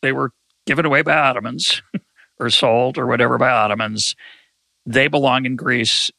[0.00, 0.32] they were
[0.66, 1.82] given away by Ottomans,
[2.38, 4.16] or sold or whatever by Ottomans.
[4.86, 6.10] They belong in Greece,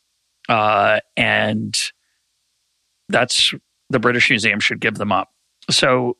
[0.50, 1.78] uh, and
[3.10, 3.54] that's
[3.90, 5.32] the British Museum should give them up.
[5.70, 6.18] So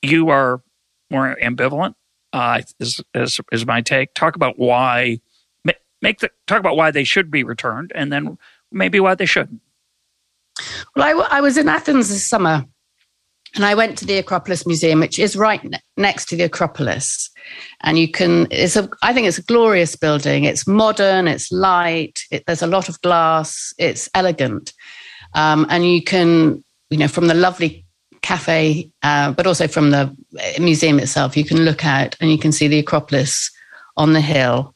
[0.00, 0.62] you are
[1.10, 1.94] more ambivalent.
[2.32, 4.14] Uh, is, is is my take?
[4.14, 5.20] Talk about why
[6.04, 8.38] make the talk about why they should be returned, and then
[8.70, 9.60] maybe why they shouldn't.
[10.94, 12.64] Well, I, I was in Athens this summer,
[13.54, 17.30] and I went to the Acropolis Museum, which is right ne- next to the Acropolis.
[17.82, 20.44] And you can it's a i think it's a glorious building.
[20.44, 24.72] It's modern it's light it, there's a lot of glass it's elegant.
[25.34, 27.84] Um, and you can you know from the lovely
[28.22, 30.16] cafe uh, but also from the
[30.58, 33.50] museum itself you can look out and you can see the acropolis
[33.96, 34.74] on the hill.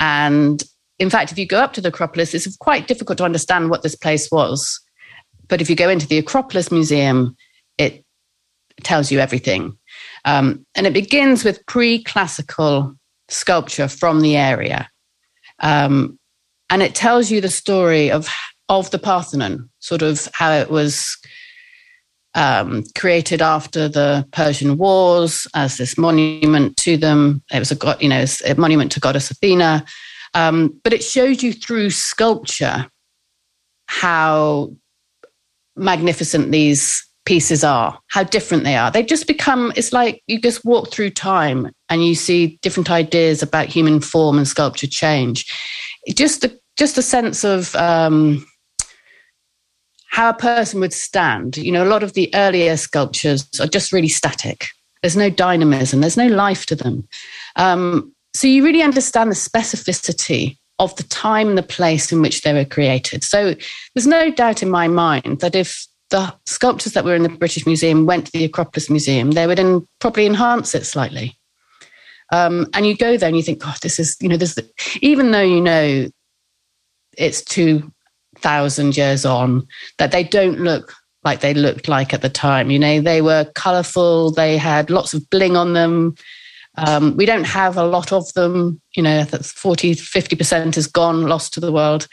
[0.00, 0.62] And
[0.98, 3.82] in fact if you go up to the acropolis it's quite difficult to understand what
[3.82, 4.80] this place was.
[5.48, 7.36] But if you go into the acropolis museum
[7.78, 8.04] it
[8.82, 9.76] tells you everything
[10.24, 12.94] um, and it begins with pre classical
[13.28, 14.88] sculpture from the area.
[15.60, 16.18] Um,
[16.70, 18.28] and it tells you the story of,
[18.68, 21.16] of the Parthenon, sort of how it was
[22.34, 27.42] um, created after the Persian Wars as this monument to them.
[27.52, 29.84] It was a god, you know, a monument to goddess Athena.
[30.34, 32.86] Um, but it shows you through sculpture
[33.86, 34.72] how
[35.76, 38.90] magnificent these pieces are, how different they are.
[38.90, 43.42] They've just become, it's like you just walk through time and you see different ideas
[43.42, 45.46] about human form and sculpture change.
[46.14, 48.46] Just a, just a sense of um,
[50.08, 51.56] how a person would stand.
[51.56, 54.66] You know, a lot of the earlier sculptures are just really static.
[55.02, 57.08] There's no dynamism, there's no life to them.
[57.56, 62.42] Um, so you really understand the specificity of the time and the place in which
[62.42, 63.22] they were created.
[63.22, 63.54] So
[63.94, 67.66] there's no doubt in my mind that if the sculptures that were in the British
[67.66, 71.36] Museum went to the Acropolis Museum, they would in, probably enhance it slightly.
[72.30, 74.58] Um, and you go there and you think, God, this is, you know, this,
[75.00, 76.08] even though you know
[77.16, 79.66] it's 2,000 years on,
[79.98, 80.94] that they don't look
[81.24, 82.70] like they looked like at the time.
[82.70, 86.14] You know, they were colorful, they had lots of bling on them.
[86.76, 91.22] Um, we don't have a lot of them, you know, that's 40, 50% is gone,
[91.22, 92.06] lost to the world.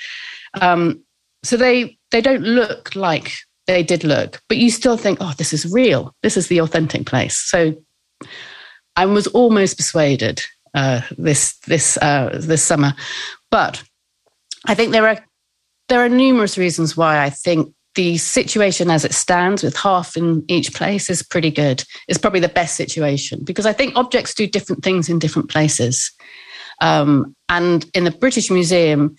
[0.62, 1.04] Um,
[1.44, 3.32] so they, they don't look like
[3.70, 6.16] they did look, but you still think, oh, this is real.
[6.24, 7.38] This is the authentic place.
[7.38, 7.76] So
[8.96, 10.42] I was almost persuaded
[10.74, 12.94] uh, this this uh, this summer,
[13.52, 13.84] but
[14.66, 15.24] I think there are
[15.88, 20.44] there are numerous reasons why I think the situation as it stands with half in
[20.48, 21.84] each place is pretty good.
[22.08, 26.12] It's probably the best situation because I think objects do different things in different places.
[26.82, 29.16] Um, and in the British Museum,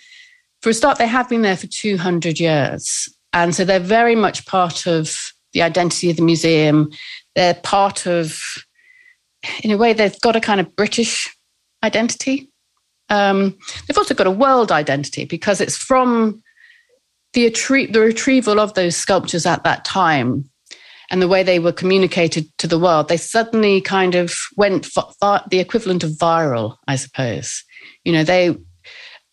[0.63, 3.09] for a start, they have been there for 200 years.
[3.33, 5.17] And so they're very much part of
[5.53, 6.91] the identity of the museum.
[7.35, 8.41] They're part of,
[9.63, 11.35] in a way, they've got a kind of British
[11.83, 12.51] identity.
[13.09, 16.43] Um, they've also got a world identity because it's from
[17.33, 17.49] the,
[17.91, 20.49] the retrieval of those sculptures at that time
[21.11, 23.09] and the way they were communicated to the world.
[23.09, 27.65] They suddenly kind of went the equivalent of viral, I suppose.
[28.05, 28.57] You know, they,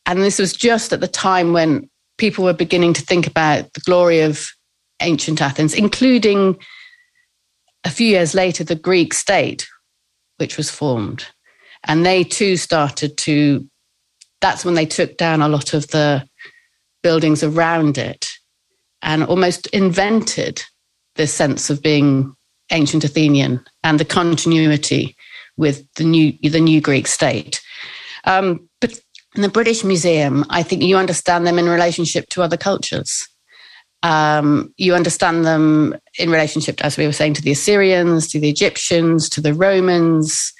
[0.06, 3.82] and this was just at the time when people were beginning to think about the
[3.82, 4.48] glory of
[5.02, 6.58] ancient Athens, including
[7.84, 9.68] a few years later, the Greek state,
[10.38, 11.26] which was formed.
[11.84, 13.68] And they too started to,
[14.42, 16.28] that's when they took down a lot of the
[17.04, 18.28] buildings around it
[19.02, 20.64] and almost invented
[21.16, 22.36] this sense of being
[22.72, 25.16] ancient Athenian and the continuity
[25.56, 27.62] with the new, the new Greek state.
[28.26, 29.00] Um, but
[29.38, 33.28] in the British Museum, I think you understand them in relationship to other cultures.
[34.04, 38.50] Um, you understand them in relationship, as we were saying, to the Assyrians, to the
[38.50, 40.54] Egyptians, to the Romans,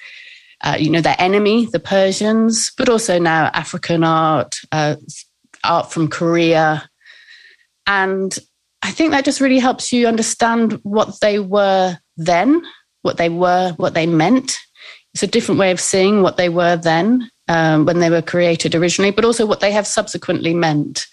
[0.62, 4.96] uh, you know, their enemy, the Persians, but also now African art, uh,
[5.64, 6.88] art from Korea.
[7.86, 8.36] And
[8.82, 12.62] I think that just really helps you understand what they were then,
[13.02, 14.56] what they were, what they meant.
[15.14, 18.74] It's a different way of seeing what they were then um, when they were created
[18.74, 21.06] originally, but also what they have subsequently meant.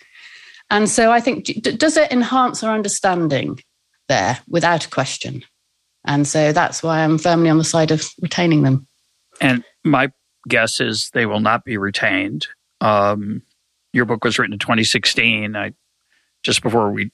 [0.69, 3.59] And so I think, does it enhance our understanding
[4.07, 5.43] there without a question?
[6.05, 8.87] And so that's why I'm firmly on the side of retaining them.
[9.41, 10.11] And my
[10.47, 12.47] guess is they will not be retained.
[12.81, 13.41] Um,
[13.93, 15.55] your book was written in 2016.
[15.55, 15.73] I
[16.43, 17.11] just before we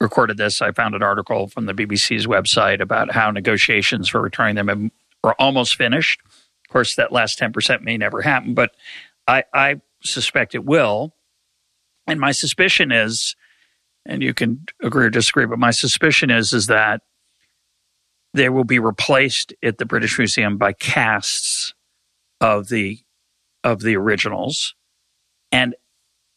[0.00, 4.56] recorded this, I found an article from the BBC's website about how negotiations for returning
[4.56, 4.90] them
[5.22, 6.20] are almost finished.
[6.74, 8.72] Course, that last 10% may never happen, but
[9.28, 11.14] I, I suspect it will.
[12.06, 13.36] And my suspicion is,
[14.04, 17.02] and you can agree or disagree, but my suspicion is, is that
[18.32, 21.72] they will be replaced at the British Museum by casts
[22.40, 22.98] of the
[23.62, 24.74] of the originals.
[25.52, 25.76] And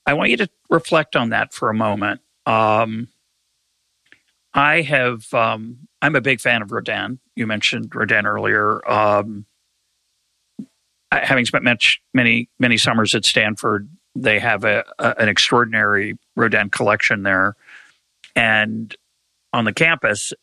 [0.06, 2.22] I want you to reflect on that for a moment.
[2.46, 3.10] Um,
[4.54, 7.20] I have um, I'm a big fan of Rodin.
[7.36, 8.88] You mentioned Rodin earlier.
[8.90, 9.48] Um,
[11.12, 16.70] having spent much, many many summers at Stanford, they have a, a, an extraordinary Rodin
[16.70, 17.56] collection there,
[18.36, 18.96] and
[19.54, 20.34] on the campus.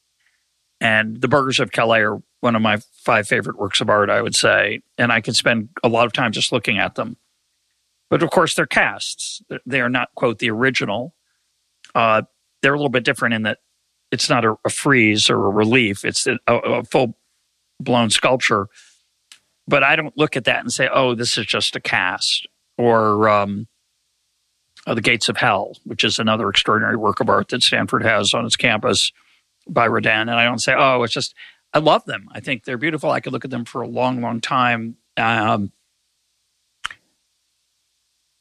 [0.80, 4.20] And the Burghers of Calais are one of my five favorite works of art, I
[4.20, 7.16] would say, and I could spend a lot of time just looking at them.
[8.10, 11.14] But of course, they're casts; they are not quote the original.
[11.94, 12.22] Uh,
[12.60, 13.58] they're a little bit different in that
[14.10, 17.16] it's not a, a frieze or a relief; it's a, a full
[17.80, 18.68] blown sculpture.
[19.66, 22.46] But I don't look at that and say, "Oh, this is just a cast,"
[22.76, 23.66] or um,
[24.86, 28.34] uh, "The Gates of Hell," which is another extraordinary work of art that Stanford has
[28.34, 29.12] on its campus
[29.68, 30.28] by Rodin.
[30.28, 31.34] And I don't say, "Oh, it's just."
[31.72, 32.28] I love them.
[32.30, 33.10] I think they're beautiful.
[33.10, 34.96] I could look at them for a long, long time.
[35.16, 35.72] Um,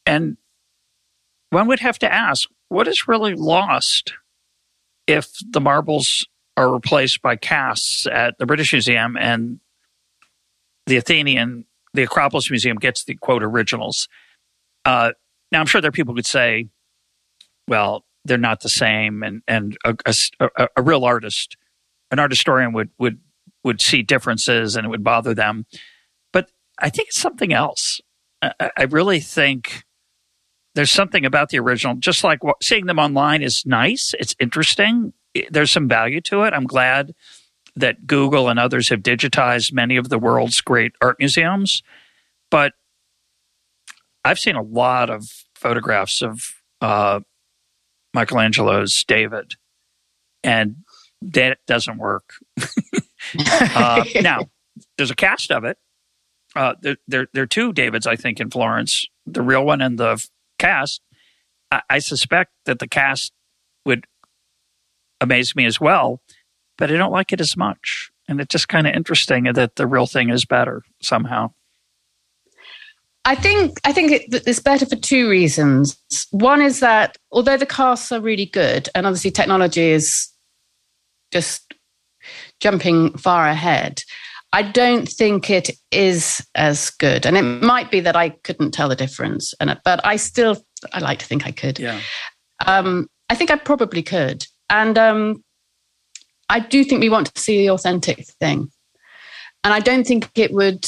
[0.06, 0.36] and
[1.50, 4.14] one would have to ask what is really lost
[5.08, 9.58] if the marbles are replaced by casts at the British Museum and
[10.86, 14.08] the Athenaeum, the Acropolis Museum gets the quote originals.
[14.84, 15.12] Uh,
[15.52, 16.68] now, I'm sure there are people who could say,
[17.68, 19.94] well, they're not the same, and and a,
[20.40, 21.56] a, a real artist,
[22.10, 23.18] an art historian would would
[23.62, 25.66] would see differences and it would bother them.
[26.32, 28.00] But I think it's something else.
[28.42, 29.84] I, I really think
[30.74, 34.14] there's something about the original, just like seeing them online is nice.
[34.18, 35.12] It's interesting.
[35.50, 36.52] There's some value to it.
[36.52, 37.14] I'm glad
[37.76, 41.82] that Google and others have digitized many of the world's great art museums.
[42.50, 42.72] But
[44.24, 47.20] I've seen a lot of photographs of uh,
[48.14, 49.54] Michelangelo's David,
[50.42, 50.76] and
[51.20, 52.34] that doesn't work.
[53.38, 54.48] uh, now,
[54.96, 55.78] there's a cast of it.
[56.54, 59.98] Uh, there, there, there are two Davids, I think, in Florence the real one and
[59.98, 60.24] the
[60.58, 61.00] cast,
[61.70, 63.32] I, I suspect that the cast
[63.84, 64.06] would
[65.20, 66.20] amaze me as well,
[66.78, 68.10] but I don't like it as much.
[68.28, 71.52] And it's just kind of interesting that the real thing is better somehow.
[73.26, 75.96] I think I think it's better for two reasons.
[76.30, 80.28] One is that although the casts are really good, and obviously technology is
[81.32, 81.74] just
[82.60, 84.02] jumping far ahead,
[84.52, 87.26] I don't think it is as good.
[87.26, 89.54] And it might be that I couldn't tell the difference.
[89.58, 90.62] And but I still
[90.92, 91.78] I like to think I could.
[91.78, 92.00] Yeah.
[92.66, 94.46] Um, I think I probably could.
[94.70, 95.43] And um,
[96.48, 98.70] I do think we want to see the authentic thing.
[99.62, 100.86] And I don't think it would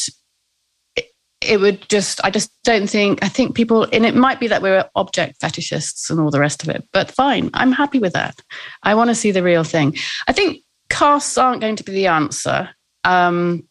[1.42, 4.62] it, would just I just don't think I think people and it might be that
[4.62, 7.50] we're object fetishists and all the rest of it, but fine.
[7.54, 8.40] I'm happy with that.
[8.82, 9.96] I want to see the real thing.
[10.28, 12.68] I think casts aren't going to be the answer.
[13.04, 13.66] Um,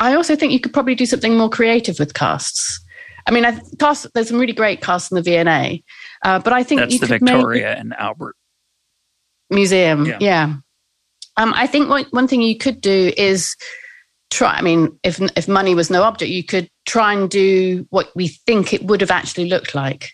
[0.00, 2.80] I also think you could probably do something more creative with casts.
[3.26, 5.82] I mean, I cast, there's some really great casts in the V&A,
[6.24, 8.34] uh, but I think that's the Victoria and Albert
[9.48, 10.06] Museum.
[10.06, 10.18] Yeah.
[10.20, 10.54] yeah.
[11.36, 13.56] Um, I think one, one thing you could do is
[14.30, 14.54] try.
[14.54, 18.28] I mean, if if money was no object, you could try and do what we
[18.28, 20.10] think it would have actually looked like.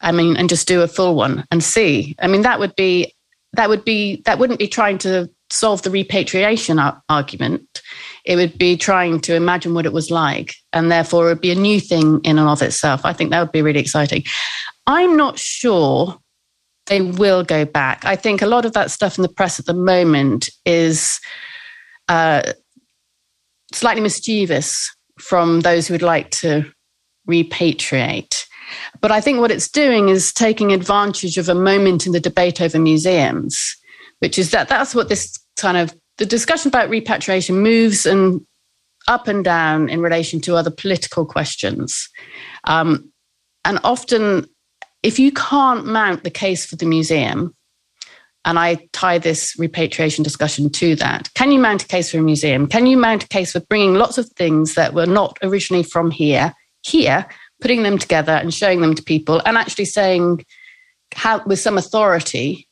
[0.00, 2.14] I mean, and just do a full one and see.
[2.20, 3.14] I mean, that would be
[3.54, 7.82] that would be that wouldn't be trying to solve the repatriation ar- argument.
[8.24, 11.52] It would be trying to imagine what it was like, and therefore it would be
[11.52, 13.04] a new thing in and of itself.
[13.04, 14.24] I think that would be really exciting.
[14.86, 16.18] I'm not sure
[16.86, 18.04] they will go back.
[18.04, 21.18] I think a lot of that stuff in the press at the moment is
[22.08, 22.52] uh,
[23.72, 26.70] slightly mischievous from those who would like to
[27.28, 28.44] repatriate.
[29.00, 32.60] But I think what it's doing is taking advantage of a moment in the debate
[32.60, 33.76] over museums,
[34.18, 38.40] which is that that's what this kind of the discussion about repatriation moves and
[39.08, 42.08] up and down in relation to other political questions.
[42.64, 43.12] Um,
[43.64, 44.46] and often
[45.04, 47.54] if you can't mount the case for the museum,
[48.46, 51.32] and I tie this repatriation discussion to that.
[51.34, 52.66] Can you mount a case for a museum?
[52.66, 56.10] Can you mount a case for bringing lots of things that were not originally from
[56.10, 56.52] here,
[56.82, 57.26] here,
[57.60, 60.44] putting them together and showing them to people and actually saying
[61.14, 62.68] how, with some authority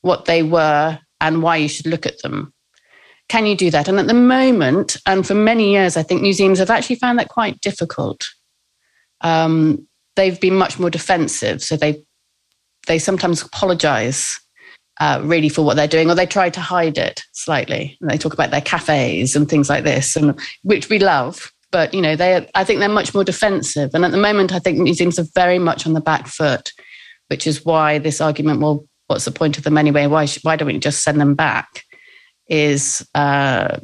[0.00, 2.52] what they were and why you should look at them?
[3.28, 3.88] Can you do that?
[3.88, 7.28] And at the moment, and for many years, I think museums have actually found that
[7.28, 8.26] quite difficult.
[9.20, 9.87] Um,
[10.18, 11.62] they've been much more defensive.
[11.62, 12.02] So they
[12.88, 14.38] they sometimes apologize
[15.00, 17.96] uh, really for what they're doing, or they try to hide it slightly.
[18.00, 21.52] And they talk about their cafes and things like this, and which we love.
[21.70, 23.90] But you know, they I think they're much more defensive.
[23.94, 26.72] And at the moment, I think museums are very much on the back foot,
[27.28, 30.06] which is why this argument, well, what's the point of them anyway?
[30.06, 31.84] Why why don't we just send them back?
[32.48, 33.78] Is uh,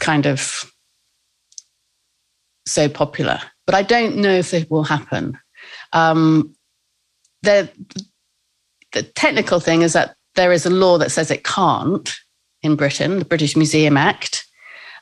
[0.00, 0.70] kind of
[2.66, 3.40] so popular.
[3.64, 5.38] But I don't know if it will happen.
[5.92, 6.54] Um,
[7.42, 7.68] the,
[8.92, 12.14] the technical thing is that there is a law that says it can't
[12.62, 14.46] in Britain, the British Museum Act.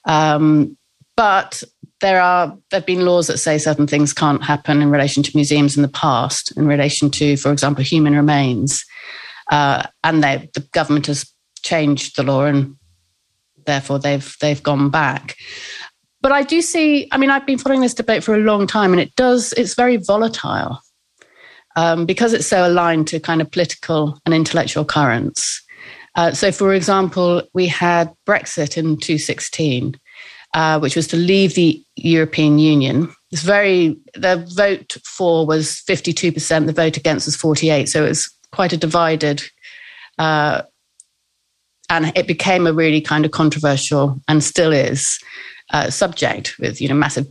[0.07, 0.76] Um,
[1.16, 1.62] but
[2.01, 5.36] there are there have been laws that say certain things can't happen in relation to
[5.36, 8.84] museums in the past, in relation to, for example, human remains,
[9.51, 11.30] uh, and they, the government has
[11.62, 12.74] changed the law, and
[13.66, 15.36] therefore they've they've gone back.
[16.22, 17.08] But I do see.
[17.12, 19.52] I mean, I've been following this debate for a long time, and it does.
[19.54, 20.80] It's very volatile
[21.76, 25.62] um, because it's so aligned to kind of political and intellectual currents.
[26.16, 29.98] Uh, so, for example, we had Brexit in 2016,
[30.54, 33.12] uh, which was to leave the European Union.
[33.30, 38.28] It's very the vote for was 52%, the vote against was 48, so it was
[38.52, 39.42] quite a divided.
[40.18, 40.62] Uh,
[41.88, 45.18] and it became a really kind of controversial and still is
[45.72, 47.26] uh, subject with you know massive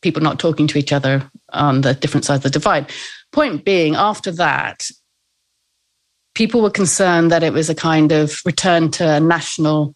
[0.00, 2.90] people not talking to each other on the different sides of the divide.
[3.30, 4.86] Point being, after that,
[6.34, 9.94] people were concerned that it was a kind of return to national,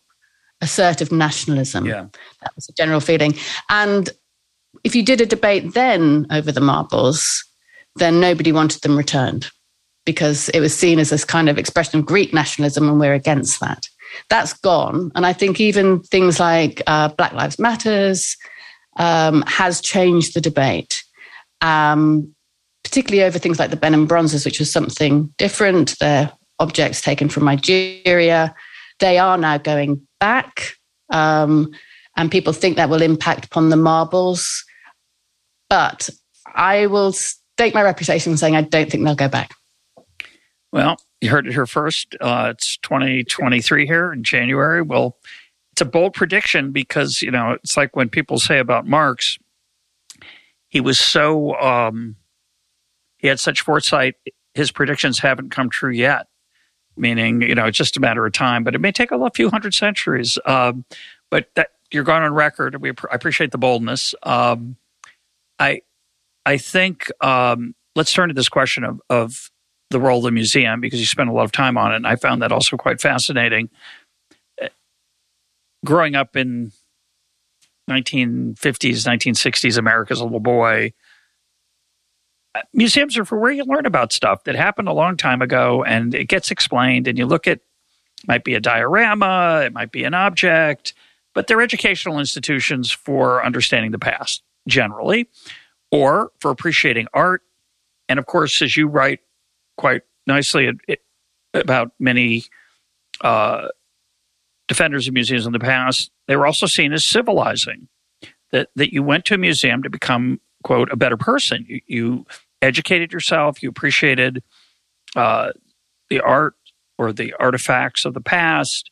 [0.61, 1.85] assertive nationalism.
[1.85, 2.07] Yeah.
[2.43, 3.35] That was the general feeling.
[3.69, 4.09] And
[4.85, 7.45] if you did a debate then over the marbles,
[7.97, 9.51] then nobody wanted them returned
[10.05, 13.59] because it was seen as this kind of expression of Greek nationalism, and we're against
[13.61, 13.89] that.
[14.29, 15.13] That's gone.
[15.15, 18.37] And I think even things like uh, Black Lives Matters
[18.97, 21.03] um, has changed the debate.
[21.61, 22.35] Um,
[22.85, 25.99] particularly over things like the Benin bronzes, which was something different.
[25.99, 28.55] They're objects taken from Nigeria.
[29.01, 30.77] They are now going back,
[31.11, 31.73] um,
[32.17, 34.65] and people think that will impact upon the marbles.
[35.69, 36.09] But
[36.55, 39.55] I will stake my reputation saying I don't think they'll go back.
[40.73, 42.17] Well, you heard it here first.
[42.21, 44.83] Uh, it's 2023 here in January.
[44.83, 45.17] Well,
[45.73, 49.39] it's a bold prediction because, you know, it's like when people say about Marx,
[50.69, 52.17] he was so um,
[53.19, 54.15] he had such foresight.
[54.55, 56.29] His predictions haven't come true yet,
[56.97, 59.51] meaning, you know, it's just a matter of time, but it may take a few
[59.51, 60.39] hundred centuries.
[60.45, 60.85] Um,
[61.31, 62.81] but that you're going on record.
[62.81, 64.15] We I appreciate the boldness.
[64.23, 64.77] Um,
[65.59, 65.83] I
[66.45, 69.51] I think um, let's turn to this question of, of
[69.97, 72.07] the role of the museum because you spent a lot of time on it, and
[72.07, 73.71] I found that also quite fascinating.
[74.61, 74.69] Uh,
[75.87, 76.73] growing up in
[77.89, 80.93] 1950s, 1960s America as a little boy,
[82.55, 85.83] uh, museums are for where you learn about stuff that happened a long time ago
[85.83, 87.61] and it gets explained and you look at
[88.27, 90.95] might be a diorama it might be an object
[91.35, 95.29] but they're educational institutions for understanding the past generally
[95.93, 97.43] or for appreciating art
[98.09, 99.21] and of course as you write
[99.77, 100.71] quite nicely
[101.55, 102.45] about many
[103.21, 103.69] uh,
[104.69, 107.89] defenders of museums in the past they were also seen as civilizing
[108.53, 112.27] that that you went to a museum to become quote a better person you, you
[112.63, 114.43] educated yourself, you appreciated
[115.15, 115.53] uh,
[116.11, 116.55] the art
[116.99, 118.91] or the artifacts of the past.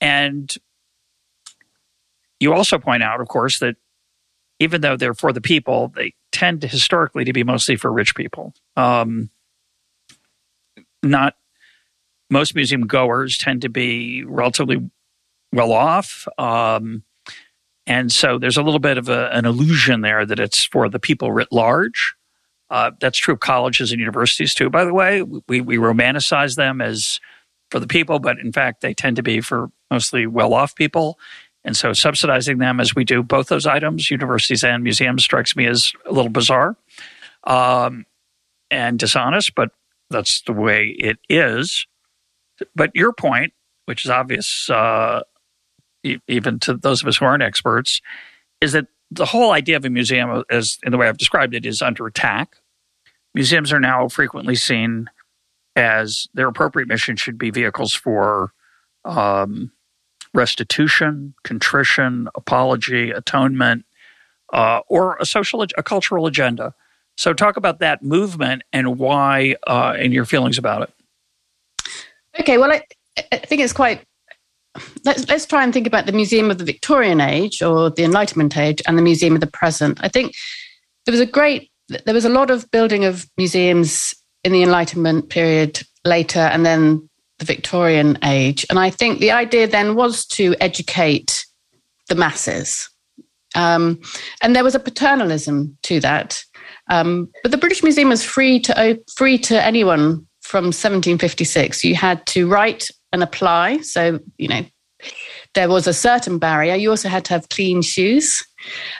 [0.00, 0.52] And
[2.40, 3.76] you also point out, of course, that
[4.58, 8.14] even though they're for the people, they tend to historically to be mostly for rich
[8.14, 8.54] people.
[8.76, 9.30] Um,
[11.02, 11.34] not
[12.30, 14.90] most museum goers tend to be relatively
[15.52, 16.26] well off.
[16.38, 17.02] Um,
[17.86, 20.98] and so there's a little bit of a, an illusion there that it's for the
[20.98, 22.14] people writ large.
[22.70, 25.22] Uh, that's true of colleges and universities too, by the way.
[25.22, 27.20] We, we romanticize them as
[27.70, 31.18] for the people, but in fact, they tend to be for mostly well off people.
[31.64, 35.66] And so subsidizing them as we do both those items, universities and museums, strikes me
[35.66, 36.76] as a little bizarre
[37.44, 38.06] um,
[38.70, 39.70] and dishonest, but
[40.12, 41.86] that's the way it is.
[42.76, 43.52] But your point,
[43.86, 45.22] which is obvious uh,
[46.28, 48.00] even to those of us who aren't experts,
[48.60, 51.66] is that the whole idea of a museum, as in the way I've described it,
[51.66, 52.56] is under attack
[53.34, 55.08] museums are now frequently seen
[55.76, 58.52] as their appropriate mission should be vehicles for
[59.04, 59.72] um,
[60.34, 63.84] restitution, contrition, apology, atonement,
[64.52, 66.74] uh, or a social, a cultural agenda.
[67.16, 71.90] So, talk about that movement and why, uh, and your feelings about it.
[72.40, 72.82] Okay, well, I,
[73.30, 74.04] I think it's quite.
[75.04, 78.56] Let's let's try and think about the Museum of the Victorian Age or the Enlightenment
[78.56, 79.98] Age and the Museum of the Present.
[80.02, 80.34] I think
[81.04, 85.28] there was a great, there was a lot of building of museums in the Enlightenment
[85.28, 87.08] period later, and then
[87.38, 88.64] the Victorian age.
[88.70, 91.44] And I think the idea then was to educate
[92.08, 92.88] the masses.
[93.54, 94.00] Um,
[94.42, 96.44] and there was a paternalism to that.
[96.90, 101.84] Um, but the British Museum was free to free to anyone from 1756.
[101.84, 103.78] You had to write and apply.
[103.78, 104.64] So you know
[105.54, 106.74] there was a certain barrier.
[106.74, 108.44] You also had to have clean shoes.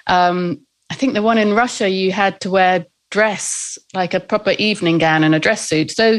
[0.07, 0.61] Um,
[0.91, 4.99] I think the one in Russia you had to wear dress like a proper evening
[4.99, 5.93] gown and a dress suit.
[5.93, 6.19] So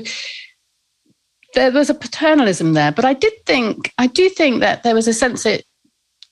[1.54, 5.08] there was a paternalism there, but I did think, I do think that there was
[5.08, 5.64] a sense that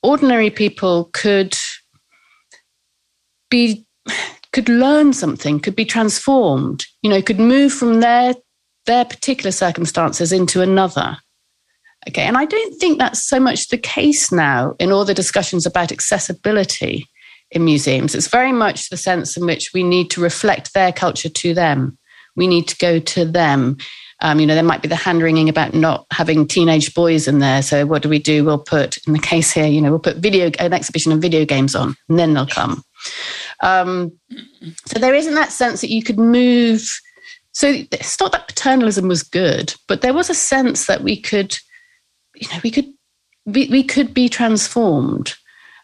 [0.02, 1.56] ordinary people could
[3.50, 3.86] be,
[4.54, 8.34] could learn something, could be transformed, you know, could move from their,
[8.86, 11.18] their particular circumstances into another.
[12.08, 12.24] Okay.
[12.24, 15.92] And I don't think that's so much the case now in all the discussions about
[15.92, 17.08] accessibility
[17.52, 18.16] in museums.
[18.16, 21.98] It's very much the sense in which we need to reflect their culture to them.
[22.36, 23.78] We need to go to them.
[24.22, 27.40] Um, you know, there might be the hand wringing about not having teenage boys in
[27.40, 27.62] there.
[27.62, 28.46] So what do we do?
[28.46, 31.44] We'll put, in the case here, you know, we'll put video an exhibition of video
[31.44, 32.84] games on, and then they'll come.
[33.62, 34.12] Um,
[34.86, 36.88] so there isn't that sense that you could move.
[37.52, 41.56] So it's not that paternalism was good, but there was a sense that we could,
[42.36, 42.88] you know, we could
[43.46, 45.34] we, we could be transformed.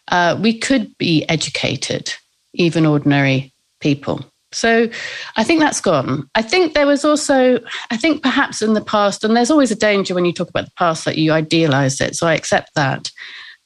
[0.08, 2.14] Uh, we could be educated,
[2.54, 4.24] even ordinary people.
[4.52, 4.88] So
[5.36, 6.28] I think that's gone.
[6.34, 7.60] I think there was also,
[7.90, 10.64] I think perhaps in the past, and there's always a danger when you talk about
[10.64, 12.16] the past that you idealize it.
[12.16, 13.10] So I accept that.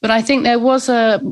[0.00, 1.22] But I think there was a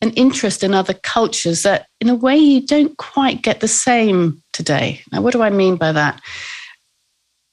[0.00, 4.42] an interest in other cultures that in a way you don't quite get the same
[4.52, 5.00] today.
[5.12, 6.20] Now, what do I mean by that?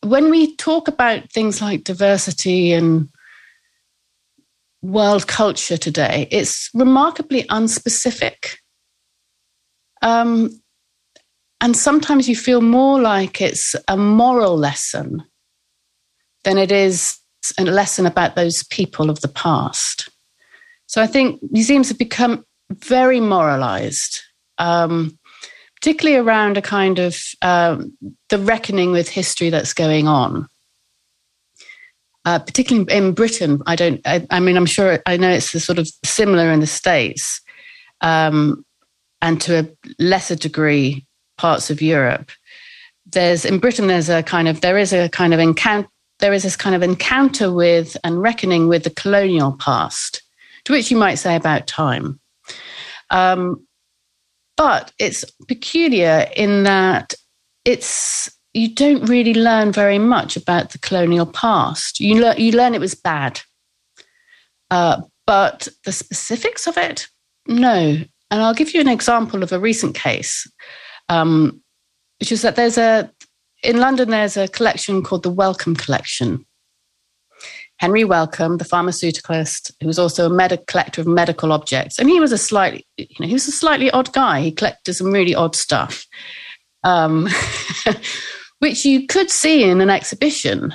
[0.01, 3.07] When we talk about things like diversity and
[4.81, 8.57] world culture today, it's remarkably unspecific.
[10.01, 10.49] Um,
[11.61, 15.23] and sometimes you feel more like it's a moral lesson
[16.43, 17.17] than it is
[17.57, 20.09] a lesson about those people of the past.
[20.88, 24.21] So I think museums have become very moralized,
[24.57, 25.17] um,
[25.75, 27.97] particularly around a kind of um,
[28.29, 30.47] the reckoning with history that's going on.
[32.25, 33.99] Uh, particularly in Britain, I don't.
[34.05, 34.99] I, I, mean, I'm sure.
[35.05, 37.41] I know it's the sort of similar in the states,
[37.99, 38.65] um,
[39.21, 41.05] and to a lesser degree
[41.38, 42.31] parts of Europe.
[43.05, 45.89] There's in Britain, there's a kind of there is a kind of encounter
[46.23, 50.22] there is this kind of encounter with and reckoning with the colonial past,
[50.66, 52.20] to which you might say about time.
[53.09, 53.66] Um,
[54.55, 57.14] but it's peculiar in that
[57.66, 61.99] it's you don't really learn very much about the colonial past.
[61.99, 63.41] You learn you learn it was bad,
[64.70, 67.07] uh, but the specifics of it,
[67.47, 67.97] no.
[68.32, 70.47] And I'll give you an example of a recent case
[71.09, 71.61] um,
[72.20, 73.11] which is that there's a
[73.64, 76.45] in London there's a collection called the Wellcome Collection.
[77.80, 82.19] Henry Wellcome, the pharmaceuticalist, who was also a medic collector of medical objects, and he
[82.19, 84.41] was a slightly, you know, he was a slightly odd guy.
[84.41, 86.05] He collected some really odd stuff,
[86.84, 87.28] um,
[88.59, 90.74] which you could see in an exhibition,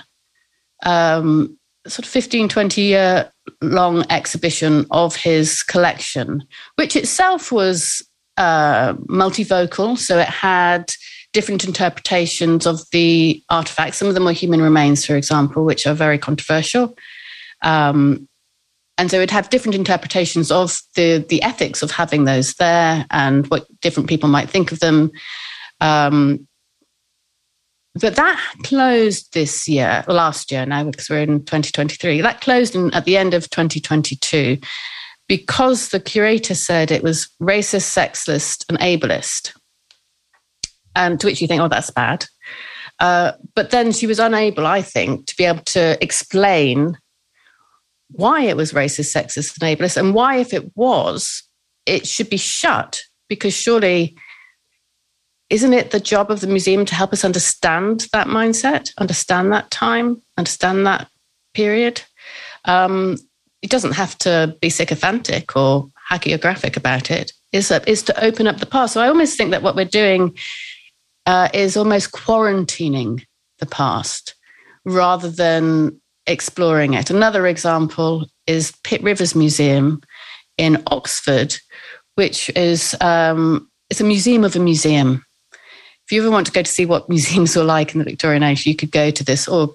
[0.84, 3.32] um, sort of 15, 20 year
[3.62, 6.44] long exhibition of his collection,
[6.76, 8.02] which itself was
[8.36, 10.90] uh, multivocal, so it had
[11.32, 13.98] different interpretations of the artifacts.
[13.98, 16.96] Some of them were human remains, for example, which are very controversial.
[17.62, 18.28] Um,
[18.96, 23.46] and so it had different interpretations of the the ethics of having those there and
[23.46, 25.12] what different people might think of them.
[25.80, 26.48] Um,
[28.00, 32.20] but that closed this year, last year now, because we're in 2023.
[32.20, 34.58] That closed in, at the end of 2022
[35.28, 39.52] because the curator said it was racist, sexist, and ableist.
[40.98, 42.26] And to which you think, oh, that's bad.
[42.98, 46.98] Uh, but then she was unable, I think, to be able to explain
[48.10, 51.44] why it was racist, sexist, and ableist, and why, if it was,
[51.86, 53.00] it should be shut.
[53.28, 54.16] Because surely,
[55.50, 59.70] isn't it the job of the museum to help us understand that mindset, understand that
[59.70, 61.08] time, understand that
[61.54, 62.02] period?
[62.64, 63.18] Um,
[63.62, 67.32] it doesn't have to be sycophantic or hagiographic about it.
[67.52, 68.94] Is, is to open up the past.
[68.94, 70.36] So I almost think that what we're doing
[71.28, 73.22] uh, is almost quarantining
[73.58, 74.34] the past
[74.86, 77.10] rather than exploring it.
[77.10, 80.00] Another example is Pitt Rivers Museum
[80.56, 81.54] in Oxford,
[82.14, 85.22] which is um, it's a museum of a museum.
[85.52, 88.42] If you ever want to go to see what museums were like in the Victorian
[88.42, 89.74] age, you could go to this, or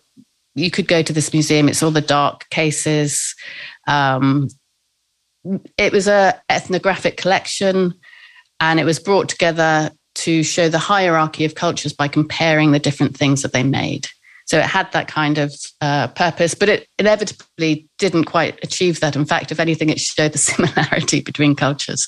[0.56, 1.70] you could go to this museum.
[1.70, 3.36] It's all the dark cases.
[3.88, 4.48] Um,
[5.78, 7.94] it was a ethnographic collection,
[8.60, 13.18] and it was brought together to show the hierarchy of cultures by comparing the different
[13.18, 14.08] things that they made.
[14.46, 19.16] So it had that kind of uh, purpose, but it inevitably didn't quite achieve that.
[19.16, 22.08] In fact, if anything, it showed the similarity between cultures.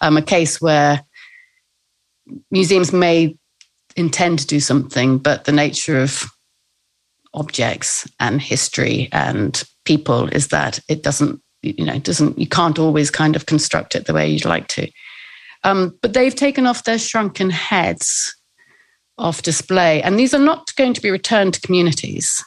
[0.00, 1.04] Um, a case where
[2.50, 3.36] museums may
[3.96, 6.24] intend to do something, but the nature of
[7.34, 13.10] objects and history and people is that it doesn't, you know, doesn't, you can't always
[13.10, 14.90] kind of construct it the way you'd like to.
[15.64, 18.34] Um, but they've taken off their shrunken heads
[19.18, 20.02] off display.
[20.02, 22.42] And these are not going to be returned to communities.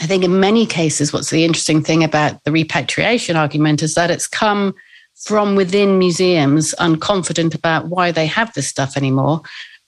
[0.00, 4.10] I think in many cases, what's the interesting thing about the repatriation argument is that
[4.10, 4.74] it's come
[5.14, 9.42] from within museums, unconfident about why they have this stuff anymore,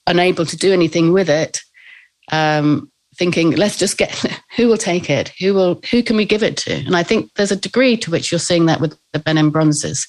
[0.07, 1.61] unable to do anything with it,
[2.31, 4.13] um, thinking, let's just get
[4.57, 6.75] who will take it, who will, who can we give it to?
[6.75, 10.07] And I think there's a degree to which you're seeing that with the Benin bronzes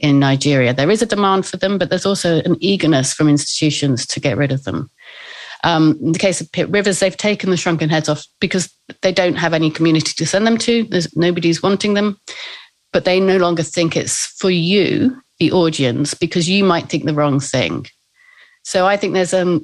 [0.00, 0.74] in Nigeria.
[0.74, 4.36] There is a demand for them, but there's also an eagerness from institutions to get
[4.36, 4.90] rid of them.
[5.62, 9.12] Um, in the case of Pitt Rivers, they've taken the shrunken heads off because they
[9.12, 10.84] don't have any community to send them to.
[10.84, 12.18] There's nobody's wanting them,
[12.92, 17.14] but they no longer think it's for you, the audience, because you might think the
[17.14, 17.86] wrong thing.
[18.64, 19.60] So I think there's a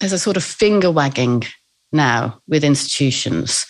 [0.00, 1.44] there's a sort of finger wagging
[1.92, 3.66] now with institutions,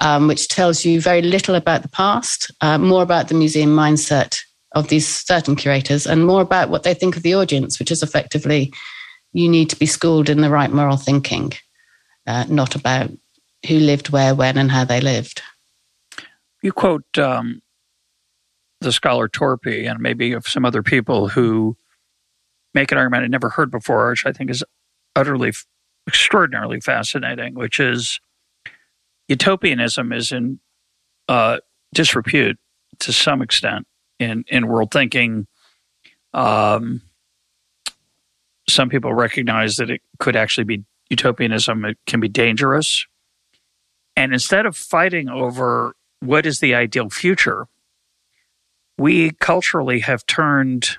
[0.00, 4.40] um, which tells you very little about the past, uh, more about the museum mindset
[4.72, 8.02] of these certain curators and more about what they think of the audience, which is
[8.02, 8.72] effectively
[9.32, 11.52] you need to be schooled in the right moral thinking,
[12.26, 13.10] uh, not about
[13.66, 15.42] who lived where, when, and how they lived.
[16.62, 17.60] You quote um,
[18.80, 21.76] the scholar Torpey and maybe of some other people who
[22.74, 24.64] make an argument I'd never heard before, which I think is
[25.16, 25.52] utterly,
[26.06, 28.20] extraordinarily fascinating, which is
[29.28, 30.60] utopianism is in
[31.28, 31.58] uh,
[31.92, 32.58] disrepute
[33.00, 33.86] to some extent
[34.18, 35.46] in in world thinking.
[36.34, 37.02] Um,
[38.68, 41.84] some people recognize that it could actually be utopianism.
[41.84, 43.06] It can be dangerous,
[44.16, 47.66] and instead of fighting over what is the ideal future,
[48.98, 50.96] we culturally have turned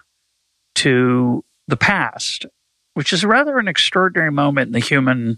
[0.75, 2.45] to the past,
[2.93, 5.37] which is rather an extraordinary moment in the human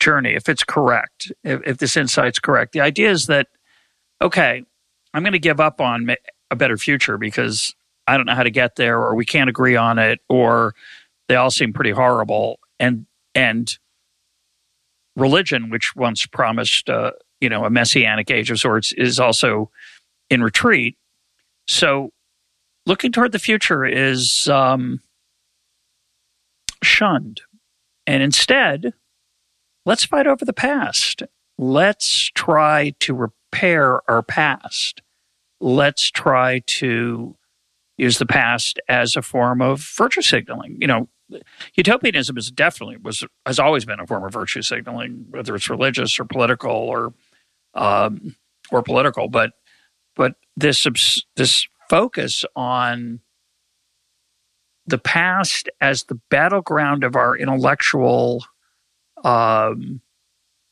[0.00, 2.72] journey, if it's correct, if, if this insight's correct.
[2.72, 3.46] The idea is that,
[4.20, 4.64] okay,
[5.14, 6.04] I'm going to give up on
[6.50, 7.74] a better future because
[8.06, 10.74] I don't know how to get there or we can't agree on it or
[11.28, 12.60] they all seem pretty horrible.
[12.78, 13.76] And and
[15.16, 19.70] religion which once promised uh, you know a messianic age of sorts is also
[20.30, 20.96] in retreat.
[21.66, 22.10] So
[22.86, 25.00] looking toward the future is um,
[26.82, 27.40] shunned.
[28.06, 28.94] And instead
[29.84, 31.22] let's fight over the past.
[31.58, 35.00] Let's try to repair our past
[35.60, 37.36] let's try to
[37.96, 40.76] use the past as a form of virtue signaling.
[40.80, 41.08] You know,
[41.74, 46.18] utopianism is definitely was has always been a form of virtue signaling, whether it's religious
[46.18, 47.14] or political or
[47.74, 48.36] um,
[48.70, 49.28] or political.
[49.28, 49.52] But
[50.14, 50.86] but this
[51.36, 53.20] this focus on
[54.86, 58.44] the past as the battleground of our intellectual
[59.24, 60.00] um,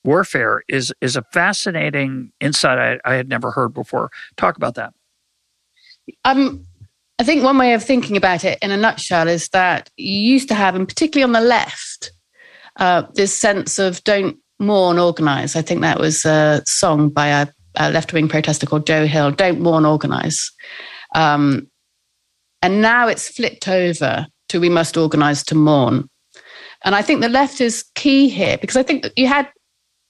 [0.04, 4.10] warfare is is a fascinating insight I, I had never heard before.
[4.36, 4.92] Talk about that.
[6.24, 6.66] Um,
[7.18, 10.48] I think one way of thinking about it in a nutshell is that you used
[10.48, 12.12] to have, and particularly on the left,
[12.76, 15.56] uh, this sense of don't mourn, organize.
[15.56, 17.46] I think that was a song by a,
[17.76, 20.50] a left wing protester called Joe Hill, Don't Mourn, Organize.
[21.14, 21.68] Um,
[22.62, 26.08] and now it's flipped over to we must organize to mourn.
[26.84, 29.48] And I think the left is key here because I think you had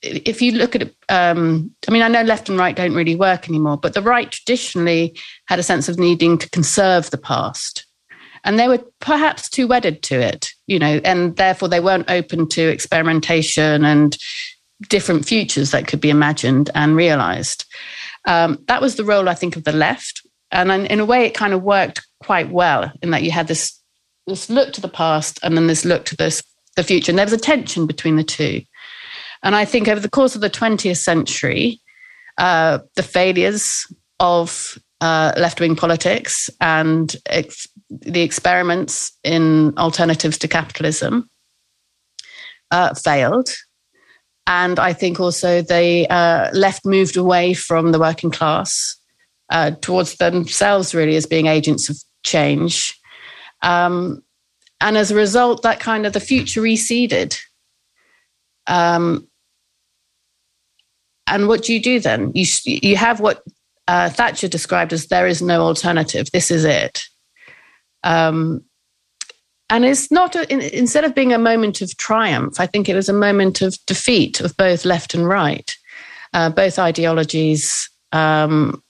[0.05, 3.49] if you look at um, I mean, I know left and right don't really work
[3.49, 7.87] anymore, but the right traditionally had a sense of needing to conserve the past.
[8.45, 12.47] And they were perhaps too wedded to it, you know, and therefore they weren't open
[12.51, 14.17] to experimentation and
[14.91, 17.65] different futures that could be imagined and realized.
[18.27, 20.21] Um, that was the role, I think, of the left.
[20.51, 23.81] And in a way, it kind of worked quite well in that you had this,
[24.27, 26.43] this look to the past and then this look to this,
[26.77, 27.13] the future.
[27.13, 28.61] And there was a tension between the two.
[29.45, 31.81] And I think over the course of the 20th century,
[32.39, 33.87] uh, the failures
[34.19, 41.29] of uh, left wing politics and ex- the experiments in alternatives to capitalism
[42.71, 43.51] uh, failed.
[44.47, 48.97] And I think also the uh, left moved away from the working class
[49.51, 52.99] uh, towards themselves, really, as being agents of change.
[53.63, 54.23] Um,
[54.81, 57.37] and as a result, that kind of the future receded.
[58.67, 59.29] Um,
[61.27, 62.33] and what do you do then?
[62.35, 63.43] You you have what
[63.89, 66.31] uh, Thatcher described as there is no alternative.
[66.33, 67.03] This is it.
[68.03, 68.64] Um,
[69.70, 72.95] and it's not a, in, instead of being a moment of triumph, I think it
[72.95, 75.75] was a moment of defeat of both left and right.
[76.33, 78.83] Uh, both ideologies um,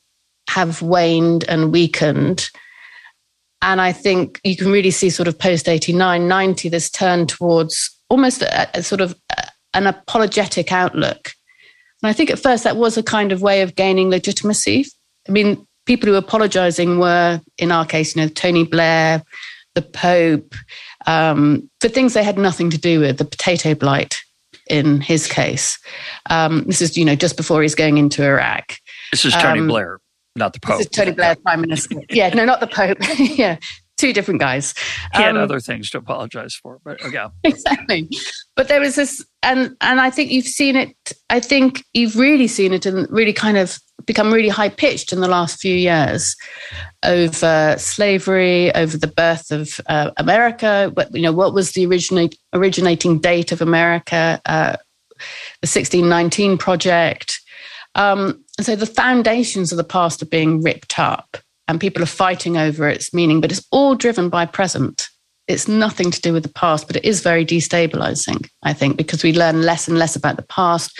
[0.48, 2.48] have waned and weakened.
[3.62, 7.90] And I think you can really see sort of post 89, 90, this turn towards
[8.10, 9.14] almost a, a sort of
[9.74, 11.32] an apologetic outlook
[12.04, 14.84] and I think at first that was a kind of way of gaining legitimacy.
[15.26, 19.22] I mean, people who were apologizing were, in our case, you know, Tony Blair,
[19.74, 20.54] the Pope,
[21.06, 24.18] um, for things they had nothing to do with, the potato blight
[24.68, 25.78] in his case.
[26.28, 28.74] Um, this is, you know, just before he's going into Iraq.
[29.10, 29.98] This is Tony um, Blair,
[30.36, 30.76] not the Pope.
[30.76, 32.02] This is Tony Blair, Prime Minister.
[32.10, 32.98] yeah, no, not the Pope.
[33.18, 33.56] yeah,
[33.96, 34.74] two different guys.
[35.14, 38.08] He had um, other things to apologize for, but yeah, Exactly.
[38.56, 41.12] But there was this, and and I think you've seen it.
[41.30, 45.20] I think you've really seen it and really kind of become really high pitched in
[45.20, 46.36] the last few years
[47.04, 50.92] over slavery, over the birth of uh, America.
[50.94, 54.40] But you know, what was the originate, originating date of America?
[54.46, 54.76] Uh,
[55.62, 57.40] the 1619 project.
[57.94, 61.36] Um, so the foundations of the past are being ripped up
[61.68, 65.08] and people are fighting over its meaning, but it's all driven by present.
[65.48, 69.22] It's nothing to do with the past, but it is very destabilizing, I think, because
[69.22, 70.98] we learn less and less about the past.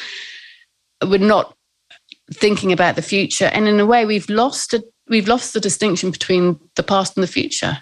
[1.03, 1.55] We're not
[2.33, 3.47] thinking about the future.
[3.47, 7.23] And in a way, we've lost a, we've lost the distinction between the past and
[7.23, 7.79] the future.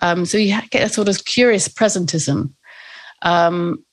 [0.00, 2.52] Um, so you get a sort of curious presentism.
[3.22, 3.84] Um,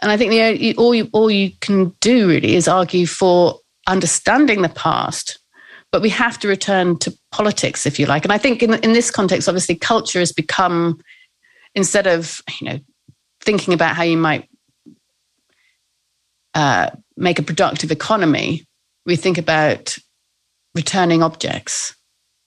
[0.00, 4.62] and I think the, all, you, all you can do really is argue for understanding
[4.62, 5.38] the past
[5.92, 8.24] but we have to return to politics, if you like.
[8.24, 10.98] And I think in, in this context, obviously, culture has become,
[11.74, 12.78] instead of, you know,
[13.42, 14.48] thinking about how you might
[16.54, 18.64] uh, make a productive economy,
[19.04, 19.96] we think about
[20.74, 21.94] returning objects.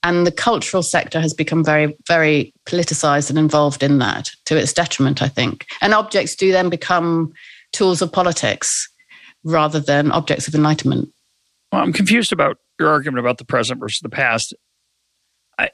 [0.02, 4.74] And the cultural sector has become very, very politicized and involved in that to its
[4.74, 5.66] detriment, I think.
[5.82, 7.34] And objects do then become
[7.74, 8.88] tools of politics
[9.44, 11.10] rather than objects of enlightenment.
[11.72, 14.54] Well, I'm confused about your argument about the present versus the past.
[15.58, 15.70] I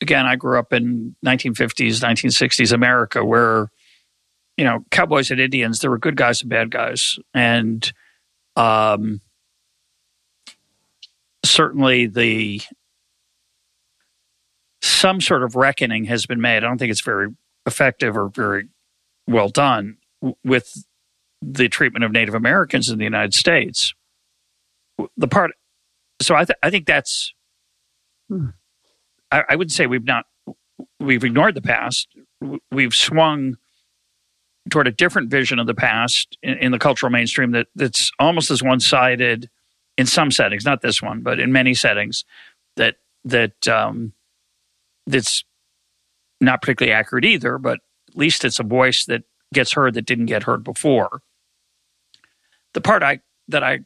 [0.00, 3.70] again, I grew up in 1950s, 1960s America, where
[4.56, 7.92] you know cowboys and Indians there were good guys and bad guys, and
[8.56, 9.20] um,
[11.44, 12.60] certainly the
[14.82, 16.58] some sort of reckoning has been made.
[16.58, 17.28] I don't think it's very
[17.66, 18.68] effective or very
[19.26, 19.98] well done
[20.44, 20.84] with
[21.42, 23.94] the treatment of Native Americans in the United States.
[25.16, 25.52] The part,
[26.20, 27.32] so I, th- I think that's,
[28.28, 28.48] hmm.
[29.30, 30.26] I, I would say we've not,
[30.98, 32.08] we've ignored the past.
[32.70, 33.56] We've swung
[34.68, 38.50] toward a different vision of the past in, in the cultural mainstream that, that's almost
[38.50, 39.48] as one sided
[39.96, 42.24] in some settings, not this one, but in many settings
[42.76, 44.12] that, that, um,
[45.06, 45.44] that's
[46.40, 47.78] not particularly accurate either, but
[48.08, 49.22] at least it's a voice that
[49.52, 51.22] gets heard that didn't get heard before
[52.74, 53.80] the part I that I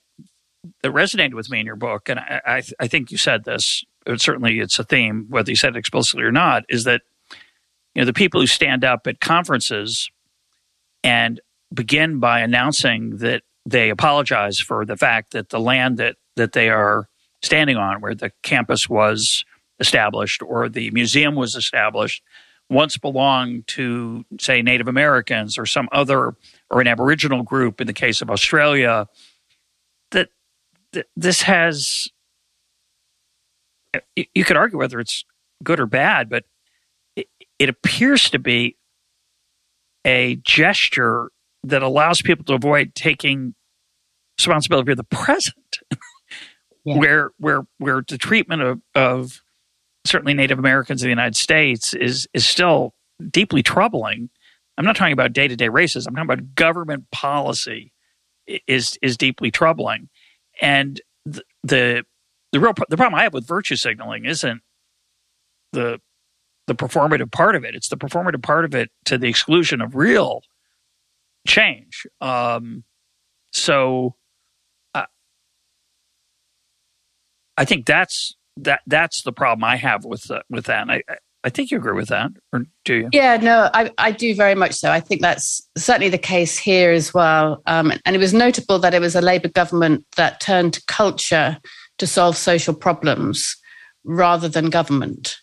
[0.83, 3.85] that resonated with me in your book, and I, I, I think you said this.
[4.17, 6.65] Certainly, it's a theme, whether you said it explicitly or not.
[6.69, 7.03] Is that
[7.95, 10.11] you know the people who stand up at conferences
[11.03, 11.41] and
[11.73, 16.69] begin by announcing that they apologize for the fact that the land that that they
[16.69, 17.09] are
[17.43, 19.45] standing on, where the campus was
[19.81, 22.23] established or the museum was established,
[22.71, 26.35] once belonged to, say, Native Americans or some other
[26.71, 29.07] or an Aboriginal group in the case of Australia,
[30.11, 30.29] that,
[30.93, 32.09] that this has,
[34.17, 35.25] you could argue whether it's
[35.63, 36.45] good or bad, but
[37.17, 38.77] it, it appears to be
[40.05, 41.31] a gesture
[41.63, 43.55] that allows people to avoid taking
[44.39, 45.79] responsibility for the present,
[46.85, 46.99] yeah.
[46.99, 49.41] where where where the treatment of, of
[50.05, 52.95] certainly Native Americans in the United States is is still
[53.31, 54.29] deeply troubling.
[54.77, 56.09] I'm not talking about day to day racism.
[56.09, 57.93] I'm talking about government policy
[58.67, 60.09] is is deeply troubling,
[60.61, 62.05] and the the
[62.53, 64.63] the real the problem I have with virtue signaling isn't
[65.73, 66.01] the
[66.67, 67.75] the performative part of it.
[67.75, 70.43] It's the performative part of it to the exclusion of real
[71.47, 72.07] change.
[72.21, 72.85] Um,
[73.53, 74.15] so,
[74.95, 75.05] uh,
[77.57, 80.83] I think that's that that's the problem I have with uh, with that.
[80.83, 81.03] And I
[81.45, 83.09] I think you agree with that, or do you?
[83.13, 84.91] Yeah, no, I, I do very much so.
[84.91, 87.63] I think that's certainly the case here as well.
[87.67, 91.59] Um, and it was notable that it was a Labour government that turned to culture
[91.99, 93.57] to solve social problems
[94.05, 95.37] rather than government.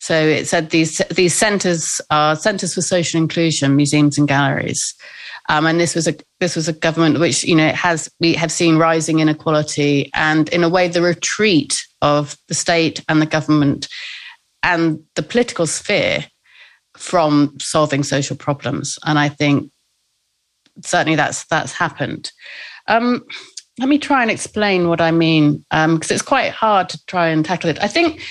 [0.00, 4.94] So it said these these centres are centres for social inclusion, museums and galleries.
[5.48, 8.50] Um, and this was a this was a government which you know has we have
[8.50, 13.88] seen rising inequality and in a way the retreat of the state and the government
[14.64, 16.24] and the political sphere
[16.96, 18.98] from solving social problems.
[19.04, 19.70] And I think
[20.82, 22.32] certainly that's that's happened.
[22.88, 23.22] Um,
[23.78, 27.28] let me try and explain what I mean because um, it's quite hard to try
[27.28, 27.82] and tackle it.
[27.82, 28.22] I think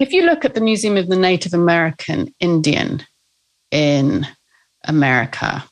[0.00, 3.02] if you look at the Museum of the Native American Indian
[3.70, 4.26] in
[4.84, 5.64] America,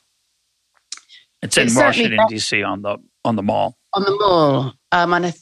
[1.41, 2.61] it's in Washington D.C.
[2.63, 3.77] on the on the mall.
[3.93, 5.33] On the mall, um, and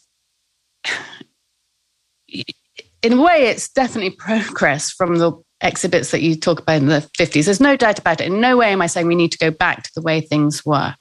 [3.04, 5.32] in a way, it's definitely progress from the
[5.62, 7.46] exhibits that you talk about in the 50s.
[7.46, 8.28] There's no doubt about it.
[8.28, 10.66] In no way am I saying we need to go back to the way things
[10.66, 10.96] were.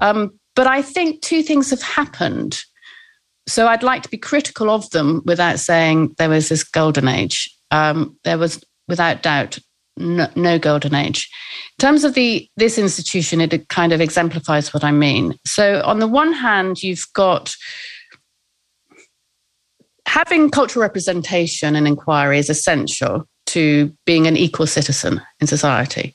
[0.00, 2.60] Um, but I think two things have happened.
[3.46, 7.50] So I'd like to be critical of them without saying there was this golden age.
[7.70, 9.58] Um, there was, without doubt,
[9.96, 11.30] no, no, golden age.
[11.78, 15.38] In terms of the this institution, it kind of exemplifies what I mean.
[15.46, 17.54] So on the one hand, you've got
[20.06, 26.14] having cultural representation and inquiry is essential to being an equal citizen in society.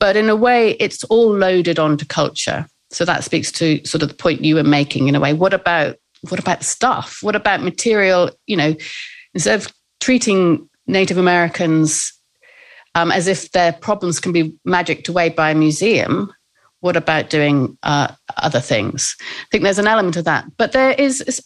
[0.00, 2.66] But in a way, it's all loaded onto culture.
[2.90, 5.32] So that speaks to sort of the point you were making in a way.
[5.32, 5.96] What about
[6.28, 7.18] what about stuff?
[7.22, 8.30] What about material?
[8.46, 8.74] You know,
[9.34, 12.12] instead of treating Native Americans
[12.94, 16.32] um, as if their problems can be magicked away by a museum,
[16.80, 19.16] what about doing uh, other things?
[19.20, 20.44] I think there's an element of that.
[20.58, 21.42] But there is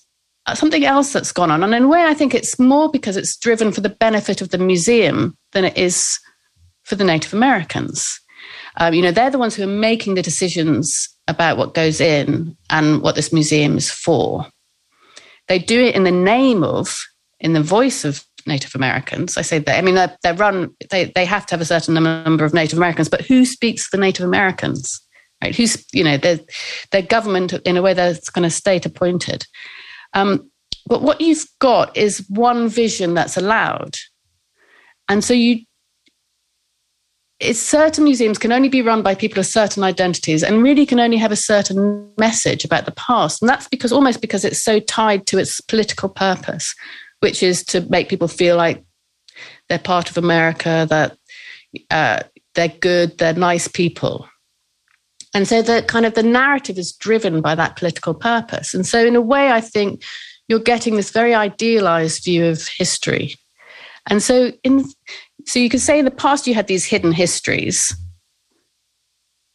[0.54, 1.62] something else that's gone on.
[1.62, 4.50] And in a way, I think it's more because it's driven for the benefit of
[4.50, 6.18] the museum than it is
[6.84, 8.20] for the Native Americans.
[8.76, 12.56] Um, you know, they're the ones who are making the decisions about what goes in
[12.70, 14.46] and what this museum is for.
[15.48, 16.96] They do it in the name of,
[17.40, 19.36] in the voice of Native Americans.
[19.36, 19.78] I say that.
[19.78, 20.74] I mean, they're, they're run.
[20.90, 23.96] They they have to have a certain number of Native Americans, but who speaks the
[23.96, 25.00] Native Americans?
[25.42, 25.54] Right?
[25.54, 26.38] Who's you know their
[26.92, 29.44] their government in a way that's kind of state appointed.
[30.16, 30.50] Um,
[30.88, 33.96] but what you've got is one vision that's allowed.
[35.08, 35.60] And so you
[37.38, 40.98] it's certain museums can only be run by people of certain identities and really can
[40.98, 43.42] only have a certain message about the past.
[43.42, 46.74] And that's because almost because it's so tied to its political purpose,
[47.20, 48.82] which is to make people feel like
[49.68, 51.18] they're part of America, that
[51.90, 52.22] uh,
[52.54, 54.26] they're good, they're nice people.
[55.36, 58.72] And so the kind of the narrative is driven by that political purpose.
[58.72, 60.02] And so in a way, I think
[60.48, 63.34] you're getting this very idealized view of history.
[64.08, 64.86] And so in
[65.44, 67.94] so you could say in the past you had these hidden histories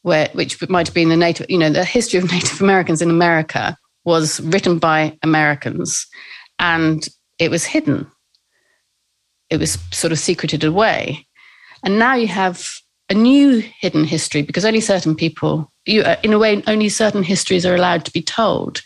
[0.04, 3.10] where which might have been the native, you know, the history of Native Americans in
[3.10, 3.76] America
[4.06, 6.06] was written by Americans
[6.60, 7.08] and
[7.40, 8.06] it was hidden.
[9.50, 11.26] It was sort of secreted away.
[11.84, 12.70] And now you have
[13.12, 17.24] a new hidden history because only certain people you, uh, in a way, only certain
[17.24, 18.82] histories are allowed to be told.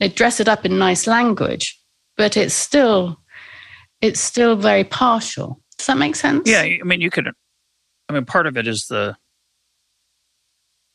[0.00, 1.78] They dress it up in nice language,
[2.16, 3.20] but it's still,
[4.00, 5.60] it's still very partial.
[5.76, 6.48] Does that make sense?
[6.48, 7.28] Yeah, I mean, you could.
[8.08, 9.16] I mean, part of it is the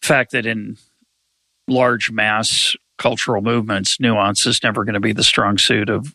[0.01, 0.77] fact that in
[1.67, 6.13] large mass cultural movements, nuance is never going to be the strong suit of,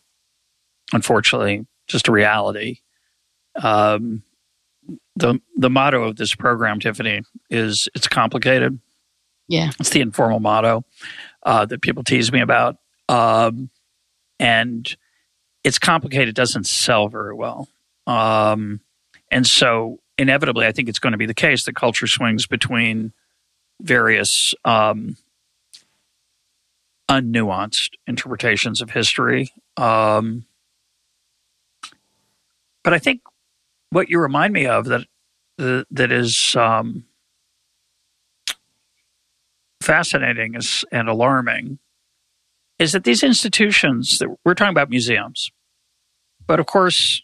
[0.93, 2.79] unfortunately, just a reality.
[3.55, 4.21] Um,
[5.15, 8.79] the the motto of this program, Tiffany, is it's complicated.
[9.47, 9.71] Yeah.
[9.79, 10.85] It's the informal motto
[11.43, 12.77] uh, that people tease me about.
[13.09, 13.69] Um,
[14.39, 14.95] and
[15.63, 17.67] it's complicated, doesn't sell very well.
[18.07, 18.79] Um,
[19.31, 23.11] and so, inevitably, I think it's going to be the case that culture swings between
[23.81, 25.17] various um,
[27.09, 29.51] unnuanced interpretations of history.
[29.77, 30.45] Um,
[32.83, 33.21] but I think
[33.91, 35.05] what you remind me of that
[35.57, 37.05] uh, that is um,
[39.81, 40.55] fascinating
[40.91, 41.79] and alarming
[42.77, 45.51] is that these institutions that we're talking about museums,
[46.47, 47.21] but of course,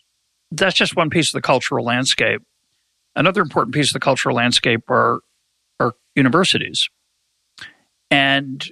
[0.51, 2.41] that's just one piece of the cultural landscape.
[3.15, 5.21] Another important piece of the cultural landscape are,
[5.79, 6.89] are universities.
[8.11, 8.69] And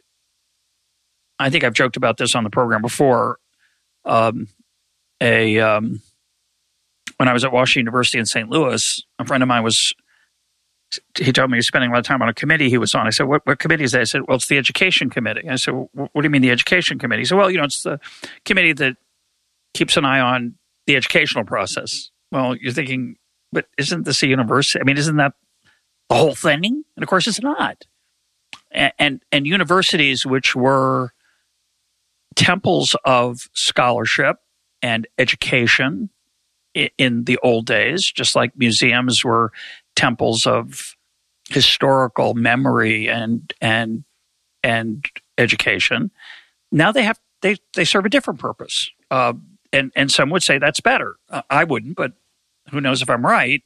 [1.39, 3.37] I think I've joked about this on the program before.
[4.05, 4.49] Um,
[5.21, 6.01] a um,
[7.23, 8.49] when I was at Washington University in St.
[8.49, 9.93] Louis, a friend of mine was
[11.17, 12.93] he told me he was spending a lot of time on a committee he was
[12.93, 13.07] on.
[13.07, 14.01] I said, what, what committee is that?
[14.01, 15.47] I said, well, it's the education committee.
[15.47, 17.21] I said, what do you mean the education committee?
[17.21, 17.97] He said, well, you know, it's the
[18.43, 18.97] committee that
[19.73, 20.55] keeps an eye on
[20.85, 22.11] the educational process.
[22.29, 23.15] Well, you're thinking,
[23.53, 24.81] but isn't this a university?
[24.81, 25.31] I mean, isn't that
[26.09, 26.61] the whole thing?
[26.65, 27.85] And of course, it's not.
[28.69, 31.13] And, and universities, which were
[32.35, 34.39] temples of scholarship
[34.81, 36.09] and education
[36.73, 39.51] in the old days, just like museums were
[39.95, 40.95] temples of
[41.49, 44.03] historical memory and and
[44.63, 45.05] and
[45.37, 46.11] education.
[46.71, 49.33] Now they have they they serve a different purpose, uh,
[49.71, 51.15] and and some would say that's better.
[51.29, 52.13] Uh, I wouldn't, but
[52.71, 53.63] who knows if I'm right.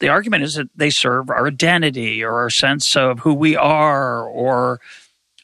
[0.00, 4.22] The argument is that they serve our identity or our sense of who we are,
[4.28, 4.80] or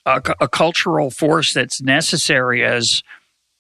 [0.06, 3.02] a, a cultural force that's necessary as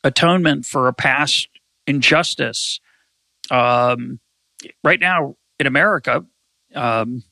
[0.04, 1.48] atonement for a past
[1.86, 2.78] injustice.
[3.50, 4.20] Um,
[4.82, 6.24] right now in America,
[6.74, 7.22] um,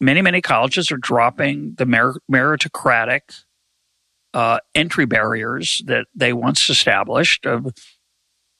[0.00, 3.42] many many colleges are dropping the mer- meritocratic
[4.34, 7.72] uh, entry barriers that they once established of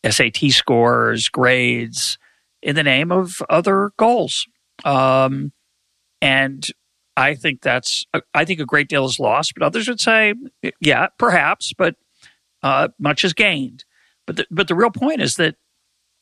[0.08, 2.18] SAT scores, grades,
[2.62, 4.46] in the name of other goals.
[4.84, 5.52] Um,
[6.20, 6.66] and
[7.16, 8.04] I think that's
[8.34, 10.34] I think a great deal is lost, but others would say,
[10.80, 11.96] yeah, perhaps, but
[12.62, 13.84] uh, much is gained.
[14.26, 15.56] But the, but the real point is that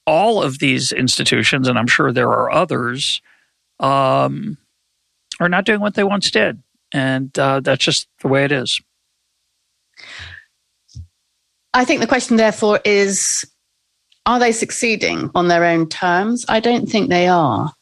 [0.07, 3.22] all of these institutions, and I'm sure there are others,
[3.80, 4.59] um,
[5.40, 8.80] are not doing what they once did, and uh, that's just the way it is.
[11.72, 13.44] I think the question, therefore, is
[14.26, 16.44] are they succeeding on their own terms?
[16.48, 17.72] I don't think they are.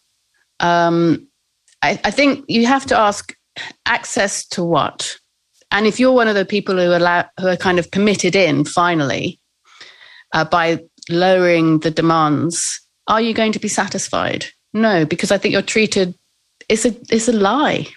[0.61, 1.29] Um,
[1.83, 3.35] I, I, think you have to ask
[3.87, 5.17] access to what?
[5.71, 8.65] And if you're one of the people who, allow, who are kind of permitted in
[8.65, 9.41] finally
[10.33, 14.47] uh, by lowering the demands, are you going to be satisfied?
[14.73, 16.15] No, because I think you're treated,
[16.69, 17.89] it's a, it's a lie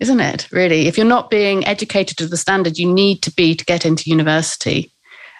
[0.00, 0.48] isn't it?
[0.50, 3.84] Really, if you're not being educated to the standard you need to be to get
[3.84, 4.90] into university,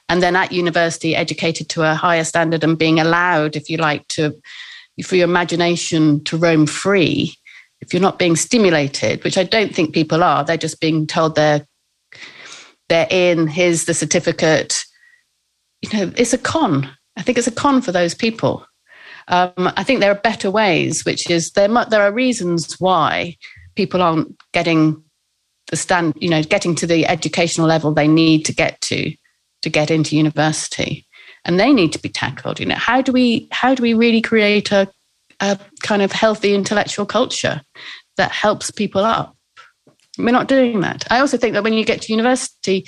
[0.08, 4.06] and then at university educated to a higher standard and being allowed, if you like,
[4.08, 4.38] to
[5.04, 7.34] for your imagination to roam free,
[7.80, 11.36] if you're not being stimulated, which I don't think people are, they're just being told
[11.36, 11.66] they're
[12.90, 13.46] they're in.
[13.46, 14.84] Here's the certificate.
[15.82, 16.90] You know, it's a con.
[17.16, 18.66] I think it's a con for those people.
[19.28, 21.68] Um, I think there are better ways, which is there.
[21.68, 23.36] There are reasons why
[23.76, 25.02] people aren't getting
[25.70, 29.14] the stand, you know, getting to the educational level they need to get to
[29.62, 31.06] to get into university,
[31.44, 32.58] and they need to be tackled.
[32.58, 34.88] You know, how do we how do we really create a
[35.40, 37.62] a kind of healthy intellectual culture
[38.16, 39.36] that helps people up?
[40.18, 41.06] We're not doing that.
[41.10, 42.86] I also think that when you get to university,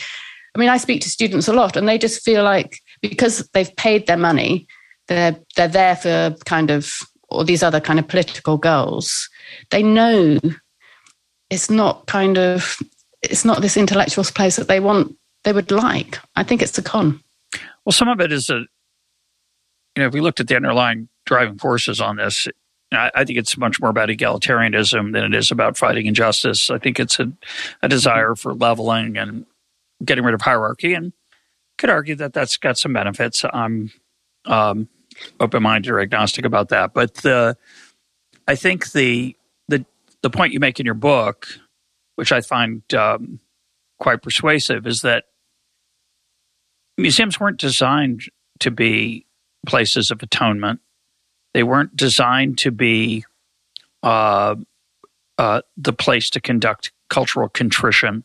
[0.55, 3.75] I mean, I speak to students a lot, and they just feel like because they've
[3.77, 4.67] paid their money,
[5.09, 6.95] they're they're there for kind of
[7.29, 9.29] all these other kind of political goals.
[9.71, 10.39] They know
[11.51, 12.77] it's not kind of
[13.21, 16.19] it's not this intellectual place that they want they would like.
[16.37, 17.21] I think it's a con.
[17.85, 18.61] Well, some of it is a
[19.97, 22.49] you know if we looked at the underlying driving forces on this,
[22.93, 26.71] I, I think it's much more about egalitarianism than it is about fighting injustice.
[26.71, 27.31] I think it's a,
[27.83, 29.47] a desire for leveling and
[30.05, 31.13] getting rid of hierarchy, and
[31.83, 33.45] could argue that that's got some benefits.
[33.53, 33.91] I'm
[34.45, 34.89] um,
[35.41, 37.57] open minded or agnostic about that, but the
[38.47, 39.85] I think the the
[40.23, 41.49] the point you make in your book,
[42.15, 43.41] which I find um,
[43.99, 45.25] quite persuasive, is that
[46.97, 48.31] museums weren't designed
[48.61, 49.27] to be
[49.67, 50.79] places of atonement.
[51.53, 53.25] They weren't designed to be
[54.05, 54.55] uh,
[55.37, 58.23] uh, the place to conduct cultural contrition.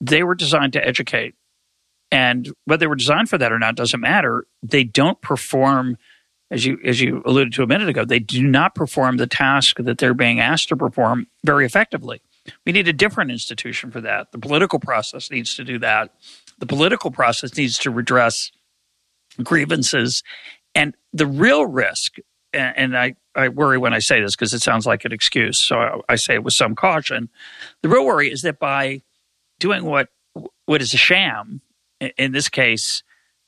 [0.00, 1.34] They were designed to educate.
[2.12, 4.44] And whether they were designed for that or not doesn't matter.
[4.62, 5.96] They don't perform
[6.50, 9.76] as you as you alluded to a minute ago, they do not perform the task
[9.78, 12.20] that they're being asked to perform very effectively.
[12.66, 14.32] We need a different institution for that.
[14.32, 16.14] The political process needs to do that.
[16.58, 18.50] The political process needs to redress
[19.42, 20.22] grievances.
[20.74, 22.16] And the real risk,
[22.52, 26.02] and I, I worry when I say this because it sounds like an excuse, so
[26.08, 27.28] I say it with some caution.
[27.82, 29.02] The real worry is that by
[29.58, 30.08] doing what
[30.66, 31.60] what is a sham,
[32.00, 33.02] in this case,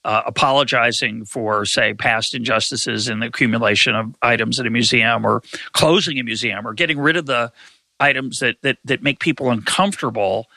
[0.04, 5.42] uh, apologizing for, say, past injustices in the accumulation of items at a museum or
[5.72, 7.52] closing a museum or getting rid of the
[8.00, 10.48] items that, that, that make people uncomfortable,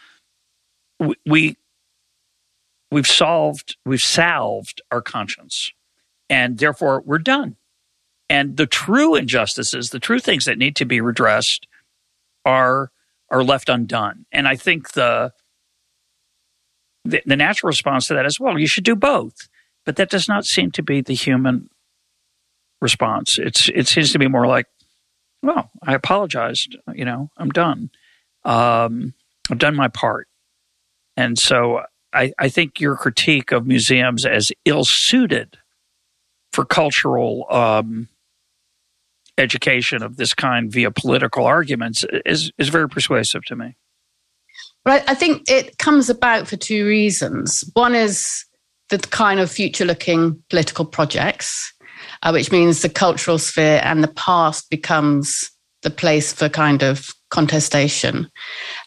[1.25, 1.57] we,
[2.89, 5.71] we've solved, we've salved our conscience.
[6.27, 7.55] And therefore, we're done.
[8.29, 11.67] And the true injustices, the true things that need to be redressed
[12.43, 12.91] are,
[13.29, 14.25] are left undone.
[14.31, 15.33] And I think the,
[17.05, 19.47] the, the natural response to that is, well, you should do both.
[19.85, 21.69] But that does not seem to be the human
[22.81, 23.37] response.
[23.37, 24.65] It's it seems to be more like,
[25.43, 26.75] well, I apologized.
[26.93, 27.91] You know, I'm done.
[28.43, 29.13] Um,
[29.49, 30.27] I've done my part.
[31.15, 31.83] And so
[32.13, 35.57] I, I think your critique of museums as ill suited
[36.51, 38.07] for cultural um,
[39.37, 43.75] education of this kind via political arguments is is very persuasive to me.
[44.85, 47.63] Well, I think it comes about for two reasons.
[47.73, 48.45] One is
[48.89, 51.73] the kind of future-looking political projects,
[52.21, 55.49] uh, which means the cultural sphere and the past becomes
[55.81, 58.29] the place for kind of contestation,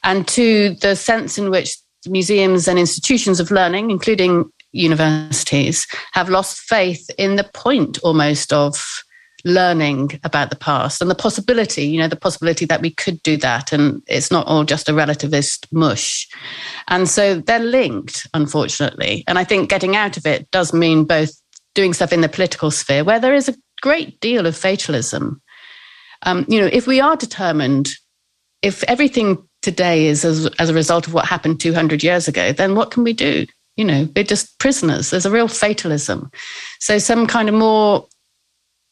[0.02, 1.76] and two, the sense in which
[2.06, 9.04] museums and institutions of learning, including universities, have lost faith in the point almost of
[9.44, 13.36] learning about the past and the possibility, you know, the possibility that we could do
[13.36, 16.28] that and it's not all just a relativist mush.
[16.88, 19.24] And so they're linked, unfortunately.
[19.26, 21.30] And I think getting out of it does mean both
[21.74, 25.40] doing stuff in the political sphere where there is a great deal of fatalism.
[26.22, 27.90] Um, you know, if we are determined,
[28.62, 32.74] if everything today is as, as a result of what happened 200 years ago, then
[32.74, 33.46] what can we do?
[33.76, 35.10] You know, we're just prisoners.
[35.10, 36.30] There's a real fatalism.
[36.80, 38.08] So, some kind of more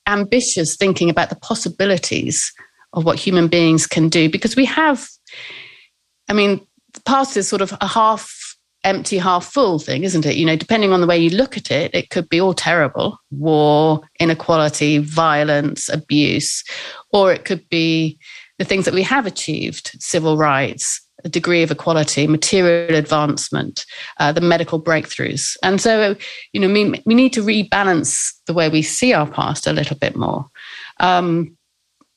[0.07, 2.53] ambitious thinking about the possibilities
[2.93, 5.09] of what human beings can do because we have
[6.29, 8.47] i mean the past is sort of a half
[8.87, 10.37] empty half full thing isn't it?
[10.37, 13.19] You know depending on the way you look at it it could be all terrible.
[13.31, 16.63] War inequality violence abuse
[17.13, 18.19] or it could be
[18.59, 23.85] the things that we have achieved civil rights a degree of equality, material advancement,
[24.19, 25.57] uh, the medical breakthroughs.
[25.63, 26.17] And so,
[26.53, 29.97] you know, we, we need to rebalance the way we see our past a little
[29.97, 30.47] bit more.
[31.01, 31.57] Um,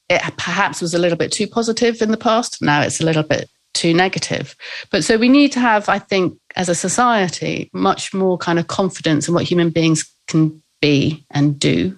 [0.09, 2.61] it perhaps was a little bit too positive in the past.
[2.61, 4.55] Now it's a little bit too negative.
[4.91, 8.67] But so we need to have, I think, as a society, much more kind of
[8.67, 11.97] confidence in what human beings can be and do.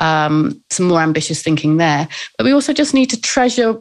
[0.00, 2.08] Um, some more ambitious thinking there.
[2.36, 3.78] But we also just need to treasure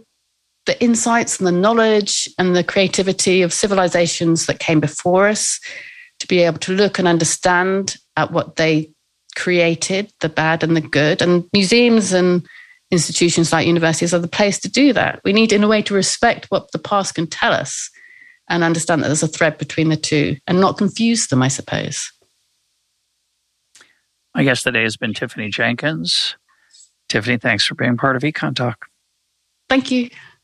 [0.65, 5.59] the insights and the knowledge and the creativity of civilizations that came before us
[6.19, 8.89] to be able to look and understand at what they
[9.35, 11.21] created, the bad and the good.
[11.21, 12.47] And museums and
[12.91, 15.19] institutions like universities are the place to do that.
[15.25, 17.89] We need, in a way, to respect what the past can tell us
[18.49, 22.11] and understand that there's a thread between the two and not confuse them, I suppose.
[24.35, 26.35] My guest today has been Tiffany Jenkins.
[27.09, 28.87] Tiffany, thanks for being part of Econ Talk.
[29.69, 30.09] Thank you.